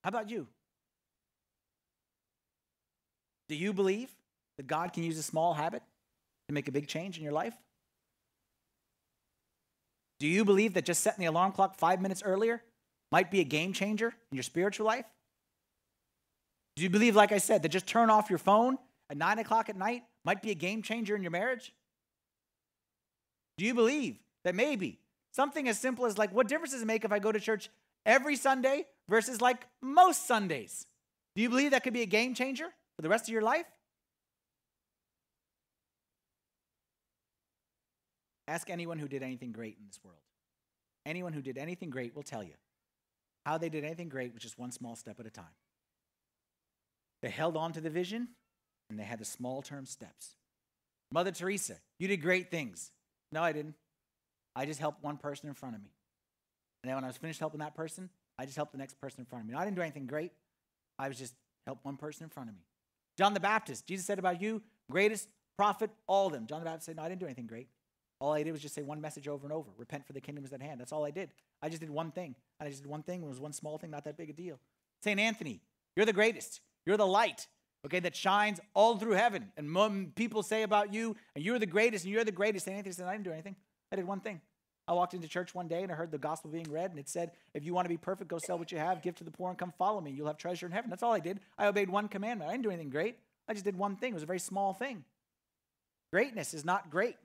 [0.04, 0.46] How about you?
[3.48, 4.12] Do you believe
[4.58, 5.82] that God can use a small habit
[6.48, 7.56] to make a big change in your life?
[10.20, 12.62] Do you believe that just setting the alarm clock five minutes earlier
[13.12, 15.06] might be a game changer in your spiritual life?
[16.76, 18.78] Do you believe, like I said, that just turn off your phone
[19.10, 21.74] at nine o'clock at night might be a game changer in your marriage?
[23.58, 25.00] Do you believe that maybe
[25.32, 27.70] something as simple as like, what difference does it make if I go to church
[28.06, 30.86] every Sunday versus like most Sundays?
[31.36, 33.66] Do you believe that could be a game changer for the rest of your life?
[38.50, 40.24] Ask anyone who did anything great in this world.
[41.06, 42.56] Anyone who did anything great will tell you
[43.46, 45.46] how they did anything great with just one small step at a time.
[47.22, 48.30] They held on to the vision
[48.90, 50.34] and they had the small term steps.
[51.12, 52.92] Mother Teresa, you did great things.
[53.32, 53.76] No, I didn't.
[54.56, 55.92] I just helped one person in front of me.
[56.84, 59.20] And then when I was finished helping that person, I just helped the next person
[59.20, 59.54] in front of me.
[59.54, 60.32] No, I didn't do anything great.
[60.98, 61.36] I was just
[61.68, 62.64] helped one person in front of me.
[63.16, 66.48] John the Baptist, Jesus said about you, greatest prophet, all of them.
[66.48, 67.68] John the Baptist said, No, I didn't do anything great.
[68.20, 70.44] All I did was just say one message over and over repent for the kingdom
[70.44, 70.80] is at hand.
[70.80, 71.30] That's all I did.
[71.62, 72.36] I just did one thing.
[72.60, 73.24] And I just did one thing.
[73.24, 74.60] It was one small thing, not that big a deal.
[75.02, 75.20] St.
[75.20, 75.62] Anthony,
[75.96, 76.60] you're the greatest.
[76.86, 77.48] You're the light,
[77.86, 79.52] okay, that shines all through heaven.
[79.58, 82.66] And people say about you, and you're the greatest, and you're the greatest.
[82.66, 82.76] St.
[82.76, 83.56] Anthony said, I didn't do anything.
[83.92, 84.42] I did one thing.
[84.88, 87.08] I walked into church one day and I heard the gospel being read, and it
[87.08, 89.32] said, If you want to be perfect, go sell what you have, give to the
[89.32, 90.10] poor, and come follow me.
[90.10, 90.90] You'll have treasure in heaven.
[90.90, 91.40] That's all I did.
[91.60, 92.50] I obeyed one commandment.
[92.50, 93.18] I didn't do anything great.
[93.48, 94.12] I just did one thing.
[94.12, 95.04] It was a very small thing.
[96.12, 97.18] Greatness is not great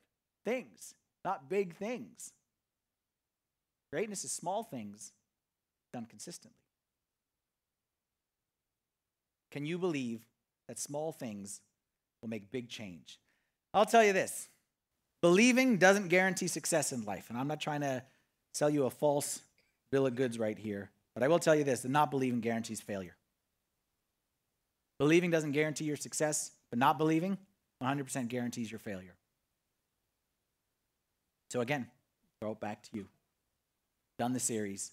[0.44, 2.32] things not big things.
[3.92, 5.12] Greatness is small things
[5.92, 6.58] done consistently.
[9.50, 10.26] Can you believe
[10.68, 11.60] that small things
[12.20, 13.18] will make big change?
[13.72, 14.48] I'll tell you this
[15.22, 17.30] believing doesn't guarantee success in life.
[17.30, 18.02] And I'm not trying to
[18.52, 19.40] sell you a false
[19.90, 22.80] bill of goods right here, but I will tell you this that not believing guarantees
[22.80, 23.16] failure.
[24.98, 27.38] Believing doesn't guarantee your success, but not believing
[27.82, 29.14] 100% guarantees your failure.
[31.54, 31.86] So again,
[32.40, 33.06] throw it back to you.
[34.18, 34.90] Done the series.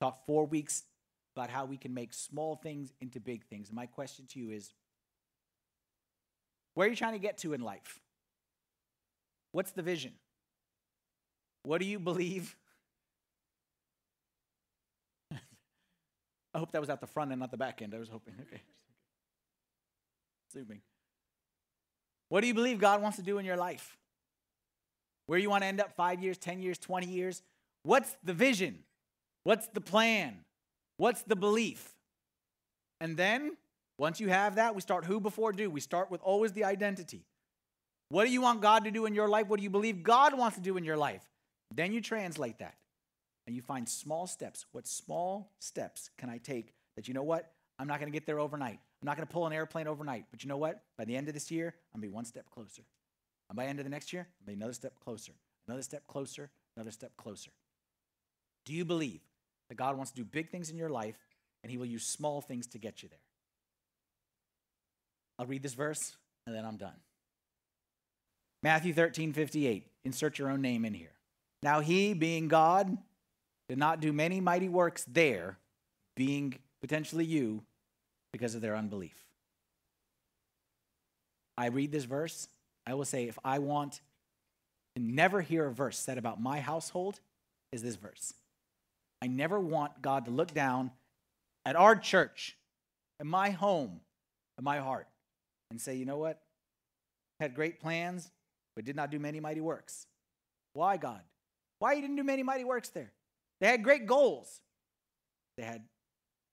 [0.00, 0.84] Talked four weeks
[1.36, 3.68] about how we can make small things into big things.
[3.68, 4.72] And my question to you is
[6.72, 8.00] where are you trying to get to in life?
[9.50, 10.12] What's the vision?
[11.62, 12.56] What do you believe?
[16.54, 17.94] I hope that was at the front and not the back end.
[17.94, 18.32] I was hoping.
[18.40, 18.62] Okay.
[20.54, 20.80] Zooming.
[22.30, 23.98] What do you believe God wants to do in your life?
[25.26, 27.42] Where you want to end up five years, 10 years, 20 years.
[27.82, 28.80] What's the vision?
[29.44, 30.38] What's the plan?
[30.96, 31.94] What's the belief?
[33.00, 33.56] And then,
[33.98, 35.68] once you have that, we start who before do.
[35.68, 37.24] We start with always the identity.
[38.08, 39.48] What do you want God to do in your life?
[39.48, 41.22] What do you believe God wants to do in your life?
[41.74, 42.76] Then you translate that
[43.46, 44.66] and you find small steps.
[44.72, 47.50] What small steps can I take that you know what?
[47.78, 48.78] I'm not going to get there overnight.
[49.02, 50.26] I'm not going to pull an airplane overnight.
[50.30, 50.82] But you know what?
[50.96, 52.82] By the end of this year, I'm going to be one step closer.
[53.52, 55.32] And by the end of the next year, be another step closer,
[55.68, 57.50] another step closer, another step closer.
[58.64, 59.20] Do you believe
[59.68, 61.18] that God wants to do big things in your life
[61.62, 63.18] and he will use small things to get you there?
[65.38, 66.96] I'll read this verse and then I'm done.
[68.62, 69.86] Matthew 13, 58.
[70.06, 71.12] Insert your own name in here.
[71.62, 72.96] Now he, being God,
[73.68, 75.58] did not do many mighty works there,
[76.16, 77.64] being potentially you,
[78.32, 79.26] because of their unbelief.
[81.58, 82.48] I read this verse
[82.86, 84.00] I will say, if I want
[84.96, 87.20] to never hear a verse said about my household,
[87.72, 88.34] is this verse.
[89.22, 90.90] I never want God to look down
[91.64, 92.56] at our church,
[93.20, 94.00] at my home,
[94.58, 95.06] at my heart,
[95.70, 96.40] and say, you know what?
[97.40, 98.30] Had great plans,
[98.74, 100.06] but did not do many mighty works.
[100.74, 101.20] Why, God?
[101.78, 103.12] Why you didn't do many mighty works there?
[103.60, 104.60] They had great goals.
[105.56, 105.82] They had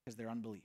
[0.05, 0.63] because their unbelief.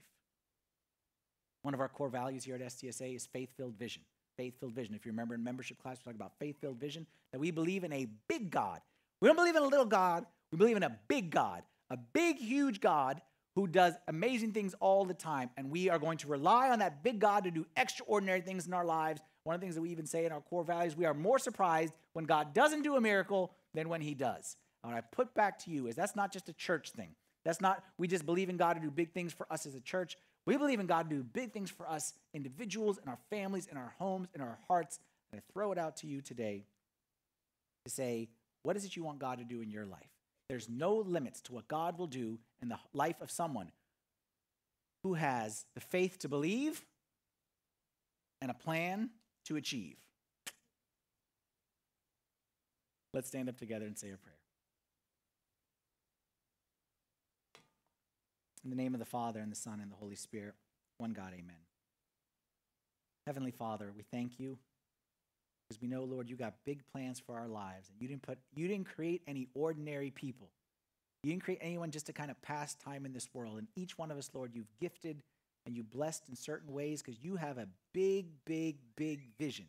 [1.63, 4.03] One of our core values here at STSA is faith filled vision
[4.37, 4.95] faith filled vision.
[4.95, 7.83] If you remember in membership class, we talked about faith filled vision, that we believe
[7.83, 8.81] in a big God.
[9.21, 12.37] We don't believe in a little God, we believe in a big God, a big,
[12.37, 13.21] huge God
[13.55, 15.49] who does amazing things all the time.
[15.57, 18.73] And we are going to rely on that big God to do extraordinary things in
[18.73, 19.21] our lives.
[19.43, 21.39] One of the things that we even say in our core values, we are more
[21.39, 24.57] surprised when God doesn't do a miracle than when he does.
[24.83, 27.15] And what I put back to you is that's not just a church thing.
[27.45, 29.79] That's not, we just believe in God to do big things for us as a
[29.79, 30.17] church.
[30.45, 33.77] We believe in God to do big things for us, individuals, in our families, in
[33.77, 34.99] our homes, in our hearts.
[35.31, 36.65] And I throw it out to you today
[37.85, 38.29] to say,
[38.63, 40.09] what is it you want God to do in your life?
[40.49, 43.71] There's no limits to what God will do in the life of someone
[45.03, 46.83] who has the faith to believe
[48.41, 49.09] and a plan
[49.45, 49.97] to achieve.
[53.13, 54.35] Let's stand up together and say a prayer.
[58.65, 60.55] In the name of the Father, and the Son, and the Holy Spirit,
[60.97, 61.55] one God, amen.
[63.27, 64.57] Heavenly Father, we thank you
[65.69, 67.89] because we know, Lord, you got big plans for our lives.
[67.89, 70.49] And you didn't put you didn't create any ordinary people.
[71.23, 73.59] You didn't create anyone just to kind of pass time in this world.
[73.59, 75.21] And each one of us, Lord, you've gifted
[75.67, 79.65] and you blessed in certain ways because you have a big, big, big vision.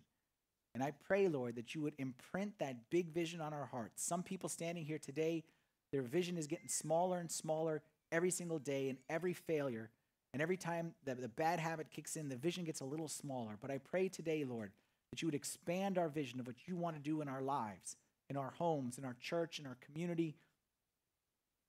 [0.74, 4.02] And I pray, Lord, that you would imprint that big vision on our hearts.
[4.04, 5.44] Some people standing here today,
[5.92, 7.82] their vision is getting smaller and smaller
[8.12, 9.90] every single day, and every failure,
[10.32, 13.56] and every time that the bad habit kicks in, the vision gets a little smaller.
[13.60, 14.70] But I pray today, Lord,
[15.10, 17.96] that you would expand our vision of what you want to do in our lives,
[18.28, 20.36] in our homes, in our church, in our community.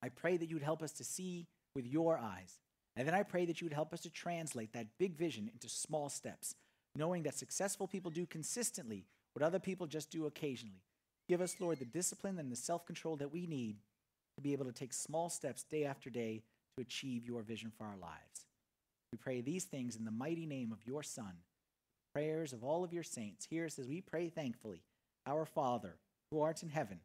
[0.04, 2.60] I pray that you would help us to see with your eyes.
[2.96, 5.70] And then I pray that you would help us to translate that big vision into
[5.70, 6.56] small steps,
[6.96, 10.82] knowing that successful people do consistently what other people just do occasionally.
[11.30, 13.78] Give us, Lord, the discipline and the self control that we need
[14.38, 16.44] to be able to take small steps day after day
[16.78, 18.46] to achieve your vision for our lives.
[19.12, 21.34] We pray these things in the mighty name of your Son.
[22.14, 23.48] Prayers of all of your saints.
[23.50, 24.84] Here it says, We pray thankfully,
[25.26, 25.96] Our Father,
[26.32, 27.00] who art in heaven,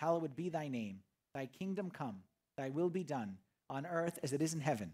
[0.00, 1.00] hallowed be thy name.
[1.34, 2.22] Thy kingdom come,
[2.56, 3.36] thy will be done,
[3.68, 4.92] on earth as it is in heaven.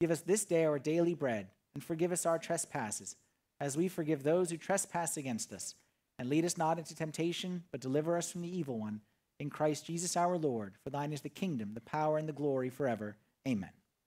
[0.00, 3.16] Give us this day our daily bread, and forgive us our trespasses,
[3.60, 5.74] as we forgive those who trespass against us.
[6.18, 9.00] And lead us not into temptation, but deliver us from the evil one
[9.38, 10.74] in Christ Jesus our Lord.
[10.82, 13.16] For thine is the kingdom, the power, and the glory forever.
[13.46, 13.70] Amen.